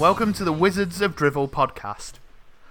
Welcome 0.00 0.32
to 0.32 0.44
the 0.44 0.52
Wizards 0.52 1.02
of 1.02 1.14
Drivel 1.14 1.46
podcast. 1.46 2.12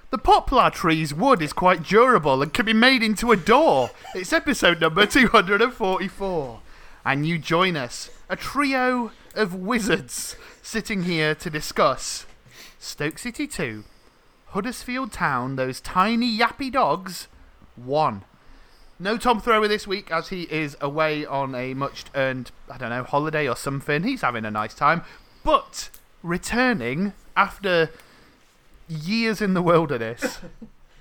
The 0.10 0.18
poplar 0.18 0.72
tree's 0.72 1.14
wood 1.14 1.44
is 1.44 1.54
quite 1.54 1.84
durable 1.84 2.42
and 2.42 2.52
can 2.52 2.66
be 2.66 2.74
made 2.74 3.04
into 3.04 3.32
a 3.32 3.38
door. 3.38 3.92
It's 4.16 4.34
episode 4.34 4.82
number 4.82 5.06
244. 5.06 6.60
And 7.06 7.28
you 7.28 7.38
join 7.38 7.76
us, 7.76 8.10
a 8.30 8.36
trio 8.36 9.12
of 9.36 9.54
wizards, 9.54 10.38
sitting 10.64 11.04
here 11.04 11.36
to 11.36 11.52
discuss 11.52 12.26
Stoke 12.80 13.20
City 13.20 13.46
2, 13.46 13.84
Huddersfield 14.48 15.12
Town, 15.12 15.56
those 15.56 15.80
tiny 15.80 16.36
yappy 16.36 16.72
dogs, 16.72 17.28
1. 17.76 18.24
No 18.98 19.18
Tom 19.20 19.40
Thrower 19.40 19.68
this 19.68 19.86
week 19.86 20.10
as 20.10 20.30
he 20.30 20.48
is 20.50 20.76
away 20.82 21.28
on 21.28 21.54
a 21.54 21.76
much 21.76 22.06
earned, 22.16 22.50
I 22.72 22.80
don't 22.80 22.90
know, 22.90 23.04
holiday 23.04 23.48
or 23.48 23.56
something. 23.56 24.02
He's 24.02 24.22
having 24.22 24.46
a 24.46 24.52
nice 24.52 24.74
time. 24.74 25.04
But 25.44 25.92
returning 26.24 27.14
after 27.36 27.90
years 28.88 29.42
in 29.42 29.54
the 29.54 29.62
wilderness, 29.62 30.40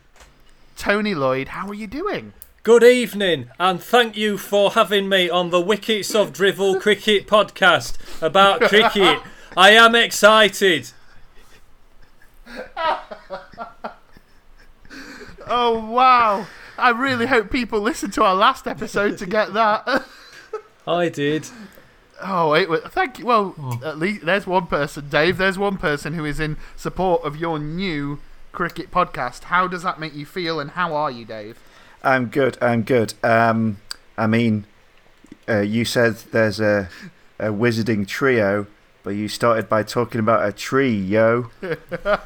Tony 0.76 1.14
Lloyd, 1.14 1.48
how 1.48 1.68
are 1.68 1.74
you 1.74 1.86
doing? 1.86 2.32
Good 2.62 2.84
evening, 2.84 3.50
and 3.58 3.82
thank 3.82 4.16
you 4.16 4.36
for 4.36 4.72
having 4.72 5.08
me 5.08 5.30
on 5.30 5.50
the 5.50 5.60
Wickets 5.60 6.14
of 6.14 6.32
Drivel 6.32 6.78
Cricket 6.80 7.26
podcast 7.26 7.96
about 8.22 8.60
cricket. 8.60 9.20
I 9.56 9.70
am 9.70 9.94
excited. 9.94 10.90
Oh, 15.50 15.88
wow. 15.90 16.46
I 16.76 16.90
really 16.90 17.26
hope 17.26 17.50
people 17.50 17.80
listen 17.80 18.10
to 18.12 18.22
our 18.22 18.34
last 18.34 18.66
episode 18.68 19.18
to 19.18 19.26
get 19.26 19.54
that. 19.54 20.04
I 20.86 21.08
did. 21.08 21.48
Oh, 22.20 22.50
wait, 22.50 22.68
wait, 22.68 22.82
thank 22.84 23.18
you. 23.18 23.26
Well, 23.26 23.80
at 23.84 23.98
least 23.98 24.24
there's 24.24 24.46
one 24.46 24.66
person, 24.66 25.08
Dave. 25.08 25.38
There's 25.38 25.58
one 25.58 25.76
person 25.76 26.14
who 26.14 26.24
is 26.24 26.40
in 26.40 26.56
support 26.76 27.22
of 27.24 27.36
your 27.36 27.58
new 27.58 28.18
cricket 28.52 28.90
podcast. 28.90 29.44
How 29.44 29.68
does 29.68 29.82
that 29.84 30.00
make 30.00 30.14
you 30.14 30.26
feel, 30.26 30.58
and 30.58 30.72
how 30.72 30.94
are 30.94 31.10
you, 31.10 31.24
Dave? 31.24 31.58
I'm 32.02 32.26
good. 32.26 32.58
I'm 32.60 32.82
good. 32.82 33.14
Um, 33.22 33.78
I 34.16 34.26
mean, 34.26 34.66
uh, 35.48 35.60
you 35.60 35.84
said 35.84 36.16
there's 36.32 36.60
a, 36.60 36.88
a 37.38 37.46
wizarding 37.46 38.06
trio, 38.06 38.66
but 39.02 39.10
you 39.10 39.28
started 39.28 39.68
by 39.68 39.82
talking 39.82 40.18
about 40.18 40.46
a 40.46 40.52
tree, 40.52 40.96
yo. 40.96 41.50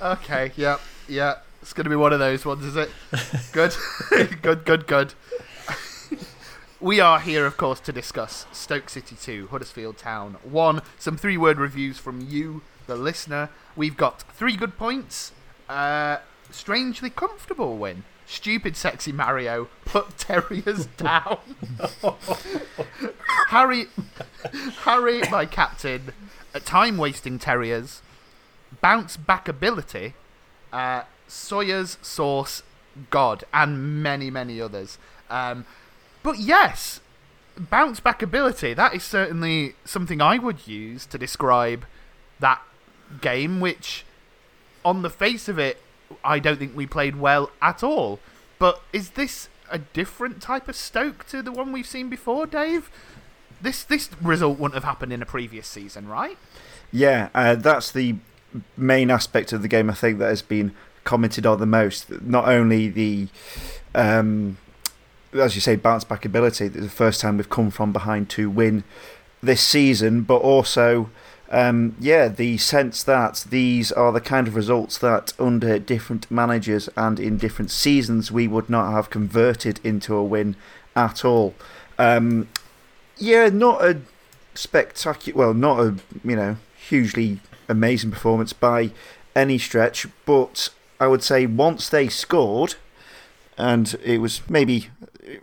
Okay, 0.00 0.52
yeah, 0.56 0.78
yeah. 1.08 1.36
It's 1.60 1.72
going 1.72 1.84
to 1.84 1.90
be 1.90 1.96
one 1.96 2.12
of 2.12 2.18
those 2.18 2.44
ones, 2.44 2.64
is 2.64 2.76
it? 2.76 2.90
Good, 3.52 3.74
good, 4.42 4.64
good, 4.64 4.86
good. 4.86 5.14
We 6.80 7.00
are 7.00 7.18
here, 7.20 7.44
of 7.44 7.56
course, 7.56 7.80
to 7.80 7.92
discuss 7.92 8.46
Stoke 8.52 8.88
City 8.88 9.16
2, 9.16 9.48
Huddersfield 9.50 9.98
Town 9.98 10.36
1. 10.42 10.82
Some 10.98 11.16
three 11.16 11.36
word 11.36 11.58
reviews 11.58 11.98
from 11.98 12.20
you, 12.20 12.62
the 12.86 12.94
listener. 12.94 13.50
We've 13.74 13.96
got 13.96 14.22
three 14.22 14.56
good 14.56 14.78
points. 14.78 15.32
Uh, 15.68 16.18
strangely 16.50 17.10
comfortable 17.10 17.76
win. 17.76 18.04
Stupid, 18.26 18.76
sexy 18.76 19.10
Mario 19.10 19.68
put 19.84 20.16
Terriers 20.18 20.86
down. 20.86 21.38
Harry, 23.48 23.86
Harry, 24.82 25.22
my 25.30 25.46
captain, 25.46 26.12
time 26.64 26.96
wasting 26.96 27.38
Terriers 27.38 28.02
bounce 28.80 29.16
back 29.16 29.48
ability, 29.48 30.14
uh, 30.72 31.02
Sawyer's 31.26 31.98
Source 32.02 32.62
God, 33.10 33.44
and 33.52 34.02
many, 34.02 34.30
many 34.30 34.60
others. 34.60 34.98
Um, 35.30 35.64
but 36.28 36.40
yes, 36.40 37.00
bounce 37.56 38.00
back 38.00 38.20
ability, 38.20 38.74
that 38.74 38.94
is 38.94 39.02
certainly 39.02 39.76
something 39.86 40.20
I 40.20 40.36
would 40.36 40.68
use 40.68 41.06
to 41.06 41.16
describe 41.16 41.86
that 42.38 42.60
game, 43.22 43.60
which, 43.60 44.04
on 44.84 45.00
the 45.00 45.08
face 45.08 45.48
of 45.48 45.58
it, 45.58 45.80
I 46.22 46.38
don't 46.38 46.58
think 46.58 46.76
we 46.76 46.86
played 46.86 47.16
well 47.16 47.50
at 47.62 47.82
all. 47.82 48.20
But 48.58 48.82
is 48.92 49.12
this 49.12 49.48
a 49.70 49.78
different 49.78 50.42
type 50.42 50.68
of 50.68 50.76
Stoke 50.76 51.26
to 51.28 51.40
the 51.40 51.50
one 51.50 51.72
we've 51.72 51.86
seen 51.86 52.10
before, 52.10 52.46
Dave? 52.46 52.90
This 53.62 53.82
this 53.82 54.10
result 54.20 54.58
wouldn't 54.58 54.74
have 54.74 54.84
happened 54.84 55.14
in 55.14 55.22
a 55.22 55.26
previous 55.26 55.66
season, 55.66 56.08
right? 56.08 56.36
Yeah, 56.92 57.30
uh, 57.34 57.54
that's 57.54 57.90
the 57.90 58.16
main 58.76 59.10
aspect 59.10 59.54
of 59.54 59.62
the 59.62 59.68
game 59.68 59.88
I 59.88 59.94
think 59.94 60.18
that 60.18 60.28
has 60.28 60.42
been 60.42 60.74
commented 61.04 61.46
on 61.46 61.58
the 61.58 61.64
most. 61.64 62.10
Not 62.20 62.46
only 62.48 62.90
the, 62.90 63.28
um, 63.94 64.58
as 65.32 65.54
you 65.54 65.60
say, 65.60 65.76
bounce 65.76 66.04
back 66.04 66.24
ability, 66.24 66.68
the 66.68 66.88
first 66.88 67.20
time 67.20 67.36
we've 67.36 67.50
come 67.50 67.70
from 67.70 67.92
behind 67.92 68.28
to 68.30 68.48
win 68.48 68.84
this 69.42 69.60
season, 69.60 70.22
but 70.22 70.38
also, 70.38 71.10
um, 71.50 71.94
yeah, 72.00 72.28
the 72.28 72.58
sense 72.58 73.02
that 73.02 73.44
these 73.50 73.92
are 73.92 74.12
the 74.12 74.20
kind 74.20 74.48
of 74.48 74.56
results 74.56 74.98
that 74.98 75.32
under 75.38 75.78
different 75.78 76.30
managers 76.30 76.88
and 76.96 77.20
in 77.20 77.38
different 77.38 77.70
seasons 77.70 78.32
we 78.32 78.48
would 78.48 78.68
not 78.68 78.92
have 78.92 79.10
converted 79.10 79.80
into 79.84 80.14
a 80.14 80.24
win 80.24 80.56
at 80.96 81.24
all. 81.24 81.54
Um, 81.98 82.48
yeah, 83.16 83.48
not 83.48 83.84
a 83.84 84.00
spectacular, 84.54 85.38
well, 85.38 85.54
not 85.54 85.80
a, 85.80 85.94
you 86.24 86.36
know, 86.36 86.56
hugely 86.88 87.40
amazing 87.68 88.10
performance 88.10 88.52
by 88.52 88.90
any 89.36 89.58
stretch, 89.58 90.06
but 90.24 90.70
I 90.98 91.06
would 91.06 91.22
say 91.22 91.46
once 91.46 91.88
they 91.88 92.08
scored, 92.08 92.74
and 93.56 93.98
it 94.04 94.18
was 94.18 94.40
maybe 94.48 94.88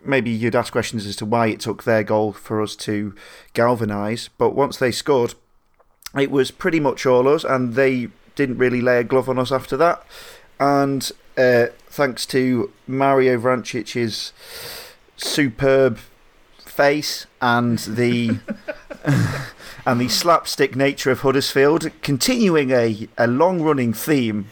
maybe 0.04 0.30
you'd 0.30 0.56
ask 0.56 0.72
questions 0.72 1.06
as 1.06 1.16
to 1.16 1.26
why 1.26 1.48
it 1.48 1.60
took 1.60 1.84
their 1.84 2.02
goal 2.02 2.32
for 2.32 2.62
us 2.62 2.76
to 2.76 3.14
galvanise, 3.54 4.28
but 4.38 4.50
once 4.50 4.78
they 4.78 4.92
scored, 4.92 5.34
it 6.18 6.30
was 6.30 6.50
pretty 6.50 6.80
much 6.80 7.06
all 7.06 7.28
us, 7.28 7.44
and 7.44 7.74
they 7.74 8.08
didn't 8.34 8.58
really 8.58 8.80
lay 8.80 9.00
a 9.00 9.04
glove 9.04 9.28
on 9.28 9.38
us 9.38 9.52
after 9.52 9.76
that. 9.76 10.04
And 10.58 11.10
uh, 11.36 11.66
thanks 11.88 12.26
to 12.26 12.72
Mario 12.86 13.38
Vrancic's 13.38 14.32
superb 15.16 15.98
face 16.58 17.26
and 17.40 17.78
the 17.78 18.38
and 19.86 20.00
the 20.00 20.08
slapstick 20.08 20.76
nature 20.76 21.10
of 21.10 21.20
Huddersfield, 21.20 21.90
continuing 22.02 22.70
a, 22.70 23.08
a 23.16 23.26
long 23.26 23.62
running 23.62 23.92
theme 23.92 24.48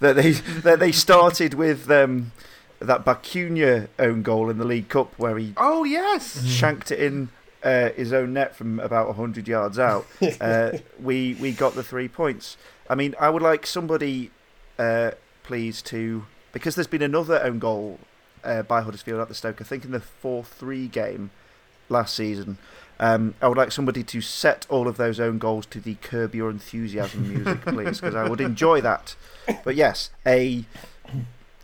that 0.00 0.16
they 0.16 0.32
that 0.32 0.78
they 0.80 0.92
started 0.92 1.54
with 1.54 1.90
um, 1.90 2.32
that 2.80 3.04
Bacuna 3.04 3.88
own 3.98 4.22
goal 4.22 4.50
in 4.50 4.58
the 4.58 4.64
League 4.64 4.88
Cup 4.88 5.12
where 5.18 5.38
he 5.38 5.52
Oh 5.56 5.84
yes, 5.84 6.44
shanked 6.46 6.90
it 6.90 6.98
in 6.98 7.28
uh, 7.62 7.90
his 7.90 8.12
own 8.12 8.32
net 8.32 8.56
from 8.56 8.80
about 8.80 9.14
hundred 9.16 9.46
yards 9.46 9.78
out. 9.78 10.06
Uh, 10.40 10.78
we 11.00 11.36
we 11.40 11.52
got 11.52 11.74
the 11.74 11.82
three 11.82 12.08
points. 12.08 12.56
I 12.88 12.94
mean, 12.94 13.14
I 13.20 13.30
would 13.30 13.42
like 13.42 13.66
somebody, 13.66 14.30
uh, 14.78 15.12
please, 15.42 15.82
to 15.82 16.24
because 16.52 16.74
there's 16.74 16.86
been 16.86 17.02
another 17.02 17.40
own 17.42 17.58
goal 17.58 18.00
uh, 18.42 18.62
by 18.62 18.80
Huddersfield 18.80 19.20
at 19.20 19.28
the 19.28 19.34
Stoke. 19.34 19.60
I 19.60 19.64
think 19.64 19.84
in 19.84 19.92
the 19.92 20.00
four 20.00 20.44
three 20.44 20.88
game 20.88 21.30
last 21.88 22.14
season. 22.14 22.58
Um, 23.02 23.32
I 23.40 23.48
would 23.48 23.56
like 23.56 23.72
somebody 23.72 24.02
to 24.04 24.20
set 24.20 24.66
all 24.68 24.86
of 24.86 24.98
those 24.98 25.18
own 25.18 25.38
goals 25.38 25.64
to 25.66 25.80
the 25.80 25.94
Curb 26.02 26.34
Your 26.34 26.50
Enthusiasm 26.50 27.26
music, 27.26 27.62
please, 27.62 27.98
because 27.98 28.14
I 28.14 28.28
would 28.28 28.42
enjoy 28.42 28.82
that. 28.82 29.16
But 29.64 29.74
yes, 29.74 30.10
a 30.26 30.64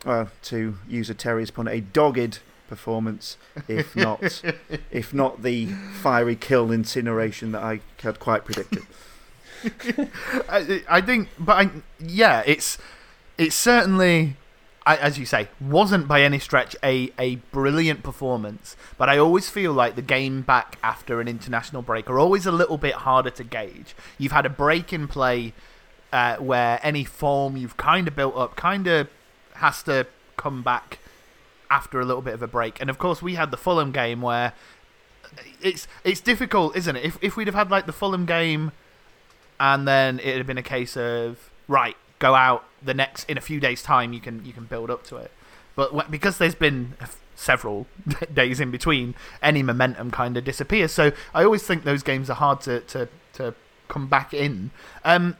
well, 0.06 0.30
to 0.44 0.78
use 0.88 1.10
a 1.10 1.14
Terriers 1.14 1.50
pun, 1.50 1.66
a 1.66 1.80
dogged 1.80 2.38
performance, 2.68 3.36
if 3.68 3.96
not, 3.96 4.42
if 4.90 5.12
not 5.12 5.42
the 5.42 5.66
fiery 5.66 6.36
kill 6.36 6.70
incineration 6.70 7.52
that 7.52 7.62
I 7.62 7.80
had 8.00 8.20
quite 8.20 8.44
predicted. 8.44 8.84
I, 10.48 10.82
I 10.88 11.00
think, 11.00 11.28
but 11.38 11.66
I, 11.66 11.70
yeah, 11.98 12.44
it's 12.46 12.78
it's 13.36 13.56
certainly, 13.56 14.36
I, 14.86 14.96
as 14.96 15.18
you 15.18 15.26
say, 15.26 15.48
wasn't 15.60 16.06
by 16.06 16.22
any 16.22 16.38
stretch 16.38 16.76
a 16.84 17.10
a 17.18 17.36
brilliant 17.50 18.04
performance. 18.04 18.76
But 18.96 19.08
I 19.08 19.18
always 19.18 19.50
feel 19.50 19.72
like 19.72 19.96
the 19.96 20.02
game 20.02 20.42
back 20.42 20.78
after 20.84 21.20
an 21.20 21.26
international 21.26 21.82
break 21.82 22.08
are 22.08 22.20
always 22.20 22.46
a 22.46 22.52
little 22.52 22.78
bit 22.78 22.94
harder 22.94 23.30
to 23.30 23.42
gauge. 23.42 23.96
You've 24.18 24.32
had 24.32 24.46
a 24.46 24.50
break 24.50 24.92
in 24.92 25.08
play 25.08 25.52
uh, 26.12 26.36
where 26.36 26.78
any 26.84 27.02
form 27.02 27.56
you've 27.56 27.76
kind 27.76 28.06
of 28.06 28.14
built 28.14 28.36
up 28.36 28.54
kind 28.54 28.86
of 28.86 29.08
has 29.56 29.82
to 29.84 30.06
come 30.36 30.62
back 30.62 30.98
after 31.70 32.00
a 32.00 32.04
little 32.04 32.22
bit 32.22 32.34
of 32.34 32.42
a 32.42 32.46
break. 32.46 32.80
And 32.80 32.90
of 32.90 32.98
course, 32.98 33.22
we 33.22 33.34
had 33.34 33.50
the 33.50 33.56
Fulham 33.56 33.92
game 33.92 34.22
where 34.22 34.52
it's 35.60 35.88
it's 36.04 36.20
difficult, 36.20 36.76
isn't 36.76 36.96
it? 36.96 37.04
If 37.04 37.18
if 37.22 37.36
we'd 37.36 37.46
have 37.46 37.54
had 37.54 37.70
like 37.70 37.86
the 37.86 37.92
Fulham 37.92 38.26
game, 38.26 38.72
and 39.58 39.86
then 39.86 40.18
it 40.20 40.36
had 40.36 40.46
been 40.46 40.58
a 40.58 40.62
case 40.62 40.96
of 40.96 41.50
right, 41.68 41.96
go 42.18 42.34
out 42.34 42.64
the 42.82 42.94
next 42.94 43.28
in 43.28 43.36
a 43.36 43.40
few 43.40 43.60
days' 43.60 43.82
time, 43.82 44.12
you 44.12 44.20
can 44.20 44.44
you 44.44 44.52
can 44.52 44.64
build 44.64 44.90
up 44.90 45.04
to 45.04 45.16
it. 45.16 45.30
But 45.74 46.10
because 46.10 46.38
there's 46.38 46.54
been 46.54 46.94
several 47.34 47.86
days 48.34 48.60
in 48.60 48.70
between, 48.70 49.14
any 49.42 49.62
momentum 49.62 50.10
kind 50.10 50.36
of 50.36 50.44
disappears. 50.44 50.92
So 50.92 51.12
I 51.34 51.44
always 51.44 51.62
think 51.62 51.84
those 51.84 52.02
games 52.02 52.30
are 52.30 52.34
hard 52.34 52.60
to 52.62 52.80
to 52.80 53.08
to 53.34 53.54
come 53.88 54.06
back 54.08 54.32
in. 54.32 54.70
Um, 55.04 55.36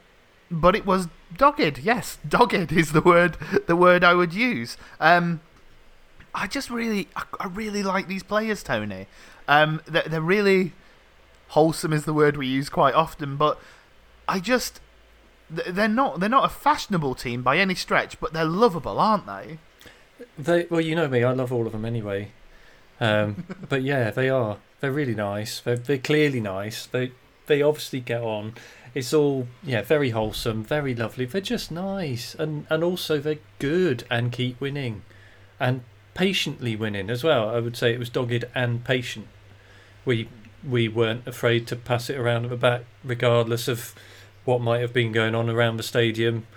but 0.49 0.75
it 0.75 0.85
was 0.85 1.07
dogged. 1.35 1.79
Yes, 1.79 2.17
dogged 2.27 2.71
is 2.71 2.91
the 2.91 3.01
word 3.01 3.37
the 3.67 3.75
word 3.75 4.03
I 4.03 4.13
would 4.13 4.33
use. 4.33 4.77
Um, 4.99 5.41
I 6.33 6.47
just 6.47 6.69
really 6.69 7.07
I, 7.15 7.23
I 7.39 7.47
really 7.47 7.83
like 7.83 8.07
these 8.07 8.23
players, 8.23 8.63
Tony. 8.63 9.07
Um, 9.47 9.81
they're, 9.85 10.03
they're 10.03 10.21
really 10.21 10.73
wholesome 11.49 11.93
is 11.93 12.05
the 12.05 12.13
word 12.13 12.37
we 12.37 12.47
use 12.47 12.69
quite 12.69 12.93
often, 12.93 13.37
but 13.37 13.59
I 14.27 14.39
just 14.39 14.81
they're 15.49 15.87
not 15.87 16.19
they're 16.19 16.29
not 16.29 16.45
a 16.45 16.49
fashionable 16.49 17.15
team 17.15 17.41
by 17.41 17.57
any 17.57 17.75
stretch, 17.75 18.19
but 18.19 18.33
they're 18.33 18.45
lovable, 18.45 18.99
aren't 18.99 19.25
they? 19.25 19.59
They 20.37 20.67
well, 20.69 20.81
you 20.81 20.95
know 20.95 21.07
me, 21.07 21.23
I 21.23 21.31
love 21.31 21.53
all 21.53 21.65
of 21.65 21.71
them 21.71 21.85
anyway. 21.85 22.31
Um, 22.99 23.45
but 23.69 23.83
yeah, 23.83 24.11
they 24.11 24.29
are. 24.29 24.57
They're 24.79 24.91
really 24.91 25.15
nice. 25.15 25.59
They're 25.61 25.77
they're 25.77 25.97
clearly 25.97 26.41
nice. 26.41 26.85
They 26.85 27.11
they 27.47 27.61
obviously 27.61 27.99
get 27.99 28.21
on. 28.21 28.53
It's 28.93 29.13
all 29.13 29.47
yeah, 29.63 29.81
very 29.81 30.11
wholesome, 30.11 30.63
very 30.63 30.93
lovely. 30.95 31.25
They're 31.25 31.41
just 31.41 31.71
nice, 31.71 32.35
and 32.35 32.67
and 32.69 32.83
also 32.83 33.19
they're 33.19 33.39
good 33.59 34.05
and 34.09 34.31
keep 34.31 34.61
winning, 34.61 35.01
and 35.59 35.81
patiently 36.13 36.75
winning 36.75 37.09
as 37.09 37.23
well. 37.23 37.49
I 37.49 37.59
would 37.59 37.75
say 37.75 37.93
it 37.93 37.99
was 37.99 38.09
dogged 38.09 38.45
and 38.55 38.83
patient. 38.83 39.27
We 40.05 40.29
we 40.67 40.87
weren't 40.87 41.27
afraid 41.27 41.67
to 41.67 41.75
pass 41.75 42.09
it 42.09 42.17
around 42.17 42.45
at 42.45 42.49
the 42.49 42.57
back, 42.57 42.83
regardless 43.03 43.67
of 43.67 43.93
what 44.45 44.61
might 44.61 44.81
have 44.81 44.93
been 44.93 45.11
going 45.11 45.35
on 45.35 45.49
around 45.49 45.77
the 45.77 45.83
stadium. 45.83 46.47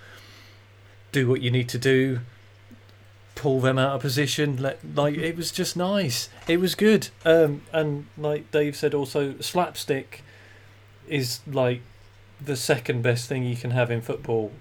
Do 1.12 1.28
what 1.28 1.42
you 1.42 1.50
need 1.50 1.68
to 1.70 1.78
do. 1.78 2.20
Pull 3.34 3.60
them 3.60 3.78
out 3.78 3.96
of 3.96 4.00
position. 4.00 4.56
Let 4.56 4.78
like 4.94 5.16
it 5.16 5.36
was 5.36 5.50
just 5.50 5.76
nice. 5.76 6.28
It 6.48 6.58
was 6.58 6.74
good. 6.74 7.08
Um, 7.24 7.62
and 7.72 8.06
like 8.16 8.50
Dave 8.50 8.76
said, 8.76 8.94
also 8.94 9.38
slapstick 9.40 10.22
is 11.10 11.40
like 11.46 11.82
the 12.40 12.56
second 12.56 13.02
best 13.02 13.28
thing 13.28 13.44
you 13.44 13.56
can 13.56 13.72
have 13.72 13.90
in 13.90 14.00
football, 14.00 14.52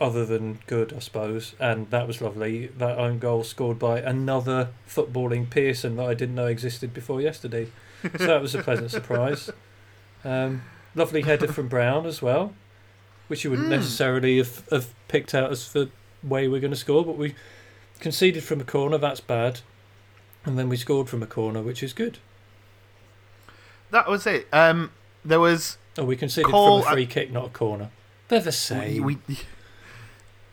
other 0.00 0.26
than 0.26 0.58
good, 0.66 0.92
I 0.92 0.98
suppose. 0.98 1.54
And 1.58 1.88
that 1.90 2.06
was 2.06 2.20
lovely. 2.20 2.66
That 2.66 2.98
own 2.98 3.18
goal 3.18 3.44
scored 3.44 3.78
by 3.78 4.00
another 4.00 4.70
footballing 4.88 5.48
Pearson 5.48 5.96
that 5.96 6.06
I 6.06 6.14
didn't 6.14 6.34
know 6.34 6.46
existed 6.48 6.92
before 6.92 7.20
yesterday. 7.20 7.68
so 8.02 8.26
that 8.26 8.42
was 8.42 8.54
a 8.54 8.62
pleasant 8.62 8.90
surprise. 8.98 9.50
Um, 10.24 10.62
lovely 10.94 11.22
header 11.22 11.48
from 11.48 11.68
Brown 11.68 12.04
as 12.06 12.20
well, 12.20 12.52
which 13.28 13.44
you 13.44 13.50
wouldn't 13.50 13.68
Mm. 13.68 13.76
necessarily 13.78 14.38
have, 14.38 14.68
have 14.70 14.94
picked 15.08 15.34
out 15.34 15.50
as 15.50 15.72
the 15.72 15.88
way 16.22 16.48
we're 16.48 16.60
going 16.60 16.70
to 16.72 16.76
score, 16.76 17.04
but 17.04 17.16
we 17.16 17.34
conceded 18.00 18.42
from 18.44 18.60
a 18.60 18.64
corner. 18.64 18.98
That's 18.98 19.20
bad, 19.20 19.60
and 20.44 20.58
then 20.58 20.68
we 20.68 20.76
scored 20.76 21.08
from 21.08 21.22
a 21.22 21.26
corner, 21.26 21.62
which 21.62 21.82
is 21.82 21.92
good. 21.92 22.18
That 23.90 24.08
was 24.08 24.26
it. 24.26 24.48
Um, 24.52 24.90
there 25.24 25.40
was 25.40 25.78
Oh, 25.96 26.04
we 26.04 26.16
conceded 26.16 26.50
Cole- 26.50 26.82
from 26.82 26.90
a 26.92 26.94
free 26.94 27.06
kick, 27.06 27.30
not 27.30 27.46
a 27.46 27.48
corner. 27.50 27.90
They're 28.28 28.40
the 28.40 28.52
same. 28.52 29.04
we. 29.04 29.18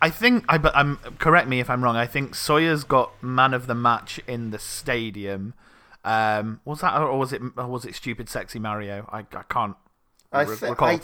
I 0.01 0.09
think 0.09 0.45
I 0.49 0.57
but 0.57 0.75
I'm 0.75 0.97
correct 1.19 1.47
me 1.47 1.59
if 1.59 1.69
I'm 1.69 1.83
wrong. 1.83 1.95
I 1.95 2.07
think 2.07 2.35
Sawyers 2.35 2.83
got 2.83 3.11
man 3.23 3.53
of 3.53 3.67
the 3.67 3.75
match 3.75 4.19
in 4.27 4.51
the 4.51 4.59
stadium. 4.59 5.53
Um, 6.03 6.59
was 6.65 6.81
that 6.81 6.99
or 6.99 7.17
was 7.17 7.31
it 7.33 7.41
or 7.57 7.67
was 7.67 7.85
it 7.85 7.95
stupid 7.95 8.27
sexy 8.29 8.59
Mario? 8.59 9.07
I 9.11 9.19
I 9.19 9.43
can't. 9.49 9.75
I, 10.31 10.43
re- 10.43 10.55
recall. 10.61 10.87
I, 10.87 10.99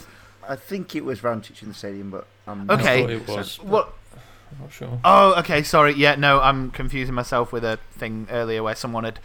I 0.48 0.56
think 0.56 0.96
it 0.96 1.04
was 1.04 1.20
Vrancic 1.20 1.62
in 1.62 1.68
the 1.68 1.74
stadium, 1.74 2.10
but 2.10 2.26
I'm 2.46 2.68
Okay. 2.70 3.04
I 3.04 3.10
it 3.12 3.28
was. 3.28 3.60
What? 3.60 3.92
I'm 4.50 4.62
not 4.62 4.72
sure. 4.72 4.98
Oh, 5.04 5.34
okay. 5.40 5.62
Sorry. 5.62 5.92
Yeah, 5.94 6.14
no, 6.14 6.40
I'm 6.40 6.70
confusing 6.70 7.14
myself 7.14 7.52
with 7.52 7.64
a 7.64 7.78
thing 7.92 8.26
earlier 8.30 8.62
where 8.62 8.74
someone 8.74 9.04
had 9.04 9.20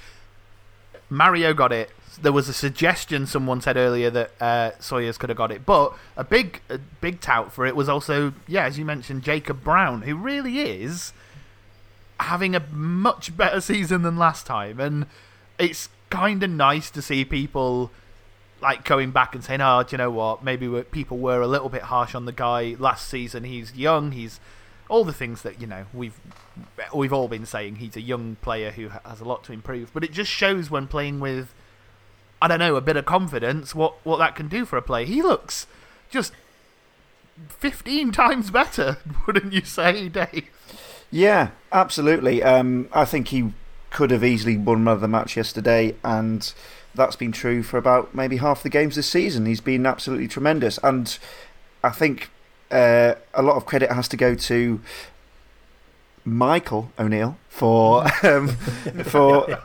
Mario 1.10 1.54
got 1.54 1.72
it. 1.72 1.90
There 2.22 2.32
was 2.32 2.48
a 2.48 2.54
suggestion 2.54 3.26
someone 3.26 3.62
said 3.62 3.76
earlier 3.76 4.10
that 4.12 4.32
uh, 4.42 4.72
Sawyers 4.80 5.18
could 5.18 5.30
have 5.30 5.38
got 5.38 5.52
it, 5.52 5.66
but 5.66 5.94
a 6.16 6.24
big, 6.24 6.62
a 6.70 6.78
big 6.78 7.22
tout 7.22 7.52
for 7.52 7.66
it 7.66 7.76
was 7.76 7.90
also, 7.90 8.34
yeah, 8.48 8.66
as 8.66 8.78
you 8.78 8.86
mentioned, 8.86 9.24
Jacob 9.24 9.64
Brown, 9.64 10.04
who 10.04 10.16
really 10.16 10.60
is 10.60 11.12
having 12.20 12.56
a 12.56 12.60
much 12.72 13.36
better 13.36 13.60
season 13.60 14.04
than 14.04 14.18
last 14.18 14.46
time, 14.46 14.80
and 14.80 15.08
it's 15.58 15.90
kind 16.10 16.44
of 16.44 16.50
nice 16.50 16.92
to 16.92 17.02
see 17.02 17.26
people 17.26 17.90
like 18.62 18.86
going 18.86 19.12
back 19.12 19.36
and 19.36 19.44
saying, 19.44 19.62
"Oh, 19.62 19.84
do 19.84 19.94
you 19.94 19.98
know 19.98 20.12
what? 20.12 20.44
Maybe 20.44 20.68
people 20.84 21.18
were 21.18 21.42
a 21.42 21.48
little 21.48 21.70
bit 21.70 21.84
harsh 21.84 22.16
on 22.16 22.26
the 22.26 22.32
guy 22.32 22.76
last 22.80 23.08
season. 23.08 23.44
He's 23.44 23.76
young. 23.76 24.12
He's 24.12 24.40
all 24.94 25.04
the 25.04 25.12
things 25.12 25.42
that 25.42 25.60
you 25.60 25.66
know 25.66 25.88
we've 25.92 26.20
we've 26.94 27.12
all 27.12 27.28
been 27.28 27.48
saying. 27.48 27.78
He's 27.78 27.96
a 27.98 28.02
young 28.02 28.38
player 28.42 28.70
who 28.70 28.90
has 28.90 29.20
a 29.20 29.26
lot 29.26 29.44
to 29.46 29.52
improve. 29.52 29.92
But 29.92 30.04
it 30.04 30.12
just 30.12 30.30
shows 30.30 30.70
when 30.70 30.86
playing 30.86 31.20
with, 31.20 31.52
I 32.40 32.48
don't 32.48 32.60
know, 32.60 32.76
a 32.76 32.82
bit 32.82 32.96
of 32.96 33.04
confidence, 33.04 33.74
what 33.74 33.96
what 34.06 34.18
that 34.18 34.36
can 34.36 34.48
do 34.48 34.66
for 34.66 34.78
a 34.78 34.84
player. 34.84 35.06
He 35.06 35.24
looks 35.24 35.66
just 36.12 36.32
fifteen 37.50 38.12
times 38.12 38.52
better, 38.52 38.98
wouldn't 39.26 39.52
you 39.52 39.62
say, 39.62 40.10
Dave? 40.10 40.48
Yeah, 41.10 41.50
absolutely. 41.72 42.44
Um, 42.44 42.88
I 42.94 43.06
think 43.06 43.30
he 43.30 43.52
could 43.90 44.12
have 44.12 44.24
easily 44.24 44.58
won 44.58 44.86
the 44.86 45.08
match 45.08 45.36
yesterday, 45.36 45.96
and 46.04 46.54
that's 46.94 47.16
been 47.16 47.32
true 47.32 47.64
for 47.64 47.78
about 47.80 48.14
maybe 48.14 48.38
half 48.38 48.62
the 48.62 48.70
games 48.70 48.96
this 48.96 49.10
season. 49.10 49.48
He's 49.48 49.62
been 49.62 49.88
absolutely 49.88 50.28
tremendous, 50.28 50.78
and 50.84 51.18
I 51.84 51.90
think 51.90 52.30
uh, 52.74 53.16
a 53.34 53.42
lot 53.42 53.56
of 53.56 53.66
credit 53.66 53.92
has 53.92 54.08
to 54.10 54.18
go 54.18 54.36
to 54.36 54.82
Michael 56.26 56.92
O'Neill 56.98 57.38
for 57.50 58.06
um, 58.24 58.50
for 59.06 59.60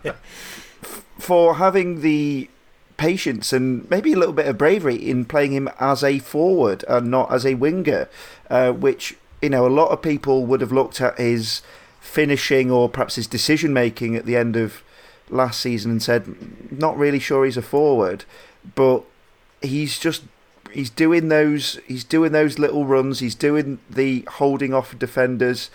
for 1.19 1.57
having 1.57 2.03
the 2.03 2.49
patience 2.97 3.53
and 3.53 3.89
maybe 3.89 4.13
a 4.13 4.17
little 4.17 4.35
bit 4.35 4.47
of 4.47 4.59
bravery 4.59 4.97
in 4.97 5.25
playing 5.25 5.53
him 5.53 5.69
as 5.79 6.03
a 6.05 6.19
forward 6.19 6.85
and 6.89 7.11
not 7.11 7.33
as 7.33 7.47
a 7.47 7.55
winger, 7.55 8.09
uh, 8.51 8.73
which 8.73 9.17
you 9.41 9.49
know 9.49 9.67
a 9.67 9.69
lot 9.69 9.91
of 9.91 10.03
people 10.03 10.45
would 10.47 10.61
have 10.61 10.73
looked 10.73 11.01
at 11.01 11.17
his 11.19 11.63
finishing 12.01 12.71
or 12.71 12.89
perhaps 12.89 13.15
his 13.17 13.27
decision 13.27 13.73
making 13.73 14.17
at 14.17 14.27
the 14.27 14.37
end 14.37 14.57
of 14.57 14.83
last 15.31 15.61
season 15.61 15.91
and 15.91 16.03
said, 16.03 16.73
not 16.73 16.97
really 16.97 17.19
sure 17.19 17.45
he's 17.45 17.57
a 17.57 17.63
forward, 17.63 18.25
but 18.75 19.05
he's 19.61 19.99
just 19.99 20.23
he's 20.73 20.91
doing 20.91 21.29
those 21.29 21.81
he's 21.87 22.05
doing 22.05 22.33
those 22.33 22.59
little 22.59 22.87
runs, 22.87 23.21
he's 23.21 23.35
doing 23.35 23.79
the 23.89 24.27
holding 24.33 24.73
off 24.75 24.93
of 24.93 24.99
defenders, 24.99 25.71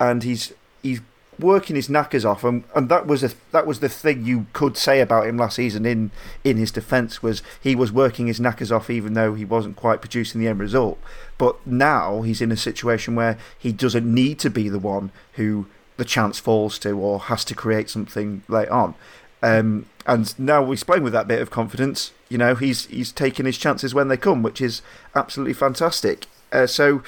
and 0.00 0.22
he's 0.22 0.52
he's 0.82 1.00
working 1.38 1.76
his 1.76 1.88
knackers 1.88 2.24
off, 2.24 2.44
and, 2.44 2.64
and 2.74 2.88
that 2.88 3.06
was 3.06 3.22
a 3.24 3.30
that 3.52 3.66
was 3.66 3.80
the 3.80 3.88
thing 3.88 4.24
you 4.24 4.46
could 4.52 4.76
say 4.76 5.00
about 5.00 5.26
him 5.26 5.36
last 5.36 5.56
season. 5.56 5.86
In 5.86 6.10
in 6.42 6.56
his 6.56 6.70
defence, 6.70 7.22
was 7.22 7.42
he 7.60 7.74
was 7.74 7.92
working 7.92 8.26
his 8.26 8.40
knackers 8.40 8.72
off, 8.72 8.90
even 8.90 9.14
though 9.14 9.34
he 9.34 9.44
wasn't 9.44 9.76
quite 9.76 10.00
producing 10.00 10.40
the 10.40 10.48
end 10.48 10.60
result. 10.60 10.98
But 11.38 11.66
now 11.66 12.22
he's 12.22 12.40
in 12.40 12.52
a 12.52 12.56
situation 12.56 13.14
where 13.14 13.38
he 13.58 13.72
doesn't 13.72 14.12
need 14.12 14.38
to 14.40 14.50
be 14.50 14.68
the 14.68 14.78
one 14.78 15.10
who 15.32 15.66
the 15.96 16.04
chance 16.04 16.38
falls 16.38 16.78
to 16.80 16.98
or 16.98 17.20
has 17.20 17.44
to 17.44 17.54
create 17.54 17.88
something 17.88 18.42
late 18.48 18.68
on. 18.68 18.94
Um, 19.44 19.86
and 20.06 20.36
now 20.38 20.70
he's 20.70 20.84
playing 20.84 21.02
with 21.02 21.12
that 21.12 21.28
bit 21.28 21.42
of 21.42 21.50
confidence. 21.50 22.12
You 22.30 22.38
know, 22.38 22.54
he's 22.54 22.86
he's 22.86 23.12
taking 23.12 23.44
his 23.44 23.58
chances 23.58 23.94
when 23.94 24.08
they 24.08 24.16
come, 24.16 24.42
which 24.42 24.60
is 24.60 24.80
absolutely 25.14 25.52
fantastic. 25.52 26.26
Uh, 26.50 26.66
so 26.66 27.02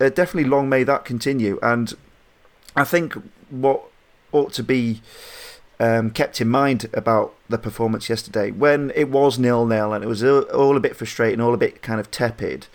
uh, 0.00 0.08
definitely 0.08 0.50
long 0.50 0.68
may 0.68 0.82
that 0.82 1.04
continue. 1.04 1.60
And 1.62 1.94
I 2.74 2.82
think 2.82 3.14
what 3.50 3.82
ought 4.32 4.52
to 4.54 4.64
be 4.64 5.00
um, 5.78 6.10
kept 6.10 6.40
in 6.40 6.48
mind 6.48 6.90
about 6.92 7.34
the 7.48 7.58
performance 7.58 8.08
yesterday, 8.08 8.50
when 8.50 8.90
it 8.96 9.08
was 9.08 9.38
nil 9.38 9.64
nil 9.64 9.92
and 9.92 10.02
it 10.02 10.08
was 10.08 10.24
all 10.24 10.42
all 10.42 10.76
a 10.76 10.80
bit 10.80 10.96
frustrating, 10.96 11.40
all 11.40 11.54
a 11.54 11.58
bit 11.58 11.82
kind 11.82 12.00
of 12.00 12.10
tepid, 12.10 12.66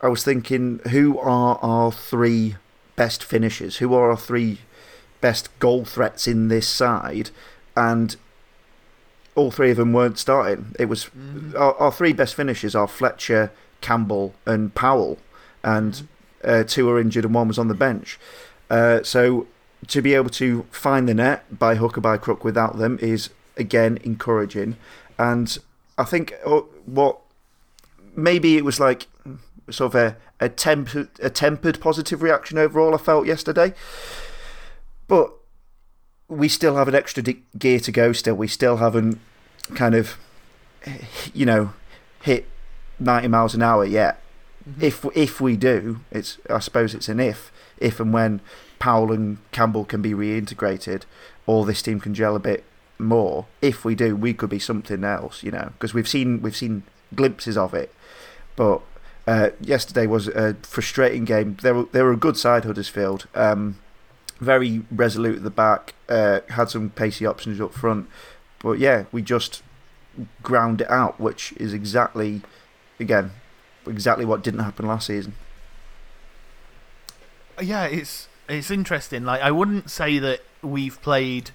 I 0.00 0.08
was 0.08 0.22
thinking, 0.22 0.80
who 0.90 1.18
are 1.18 1.58
our 1.60 1.90
three 1.90 2.54
best 2.94 3.24
finishers? 3.24 3.78
Who 3.78 3.94
are 3.94 4.10
our 4.10 4.16
three 4.16 4.58
best 5.20 5.56
goal 5.58 5.84
threats 5.84 6.28
in 6.28 6.46
this 6.46 6.68
side? 6.68 7.30
And 7.76 8.16
all 9.38 9.52
three 9.52 9.70
of 9.70 9.76
them 9.76 9.92
weren't 9.92 10.18
starting. 10.18 10.74
It 10.78 10.86
was 10.86 11.08
our, 11.56 11.74
our 11.76 11.92
three 11.92 12.12
best 12.12 12.34
finishers 12.34 12.74
are 12.74 12.88
Fletcher, 12.88 13.52
Campbell, 13.80 14.34
and 14.44 14.74
Powell, 14.74 15.18
and 15.62 16.06
uh, 16.42 16.64
two 16.64 16.86
were 16.86 17.00
injured 17.00 17.24
and 17.24 17.32
one 17.32 17.46
was 17.46 17.58
on 17.58 17.68
the 17.68 17.74
bench. 17.74 18.18
Uh, 18.68 19.02
so 19.02 19.46
to 19.86 20.02
be 20.02 20.14
able 20.14 20.30
to 20.30 20.66
find 20.70 21.08
the 21.08 21.14
net 21.14 21.56
by 21.56 21.76
hook 21.76 21.96
or 21.96 22.00
by 22.00 22.16
crook 22.16 22.42
without 22.42 22.78
them 22.78 22.98
is 23.00 23.30
again 23.56 23.98
encouraging. 24.02 24.76
And 25.18 25.56
I 25.96 26.04
think 26.04 26.34
uh, 26.44 26.62
what 26.84 27.20
maybe 28.16 28.56
it 28.56 28.64
was 28.64 28.80
like 28.80 29.06
sort 29.70 29.94
of 29.94 30.00
a, 30.00 30.16
a 30.40 30.48
tempered 30.48 31.08
a 31.20 31.30
tempered 31.30 31.80
positive 31.80 32.22
reaction 32.22 32.58
overall. 32.58 32.92
I 32.92 32.98
felt 32.98 33.26
yesterday, 33.26 33.72
but 35.06 35.32
we 36.28 36.48
still 36.48 36.76
have 36.76 36.88
an 36.88 36.94
extra 36.94 37.22
gear 37.22 37.80
to 37.80 37.92
go. 37.92 38.12
Still, 38.12 38.34
we 38.34 38.48
still 38.48 38.76
haven't 38.76 39.20
kind 39.74 39.94
of 39.94 40.16
you 41.34 41.46
know 41.46 41.72
hit 42.22 42.46
ninety 42.98 43.28
miles 43.28 43.54
an 43.54 43.62
hour 43.62 43.84
yet. 43.84 44.20
If 44.80 45.04
if 45.14 45.40
we 45.40 45.56
do, 45.56 46.00
it's 46.10 46.38
I 46.50 46.58
suppose 46.58 46.94
it's 46.94 47.08
an 47.08 47.20
if 47.20 47.50
if 47.78 48.00
and 48.00 48.12
when 48.12 48.40
Powell 48.78 49.12
and 49.12 49.38
Campbell 49.52 49.84
can 49.84 50.02
be 50.02 50.12
reintegrated, 50.12 51.02
or 51.46 51.64
this 51.64 51.82
team 51.82 52.00
can 52.00 52.14
gel 52.14 52.36
a 52.36 52.40
bit 52.40 52.64
more. 52.98 53.46
If 53.62 53.84
we 53.84 53.94
do, 53.94 54.14
we 54.14 54.34
could 54.34 54.50
be 54.50 54.58
something 54.58 55.04
else, 55.04 55.42
you 55.42 55.50
know, 55.50 55.70
because 55.72 55.94
we've 55.94 56.08
seen 56.08 56.42
we've 56.42 56.56
seen 56.56 56.82
glimpses 57.14 57.56
of 57.56 57.74
it. 57.74 57.94
But 58.56 58.82
uh, 59.26 59.50
yesterday 59.60 60.06
was 60.06 60.28
a 60.28 60.54
frustrating 60.62 61.24
game. 61.24 61.56
They 61.62 61.72
were 61.72 61.84
they 61.92 62.02
were 62.02 62.12
a 62.12 62.16
good 62.16 62.36
side 62.36 62.64
Huddersfield, 62.64 63.26
um, 63.34 63.78
very 64.40 64.82
resolute 64.90 65.36
at 65.36 65.42
the 65.42 65.50
back, 65.50 65.94
uh, 66.08 66.40
had 66.50 66.70
some 66.70 66.90
pacey 66.90 67.26
options 67.26 67.60
up 67.60 67.72
front. 67.72 68.08
But 68.60 68.78
yeah, 68.78 69.04
we 69.12 69.22
just 69.22 69.62
ground 70.42 70.80
it 70.80 70.90
out, 70.90 71.20
which 71.20 71.52
is 71.52 71.72
exactly, 71.72 72.42
again, 72.98 73.32
exactly 73.86 74.24
what 74.24 74.42
didn't 74.42 74.60
happen 74.60 74.86
last 74.86 75.06
season. 75.06 75.34
Yeah, 77.60 77.84
it's 77.84 78.28
it's 78.48 78.70
interesting. 78.70 79.24
Like 79.24 79.40
I 79.42 79.50
wouldn't 79.50 79.90
say 79.90 80.18
that 80.18 80.40
we've 80.62 81.00
played 81.02 81.50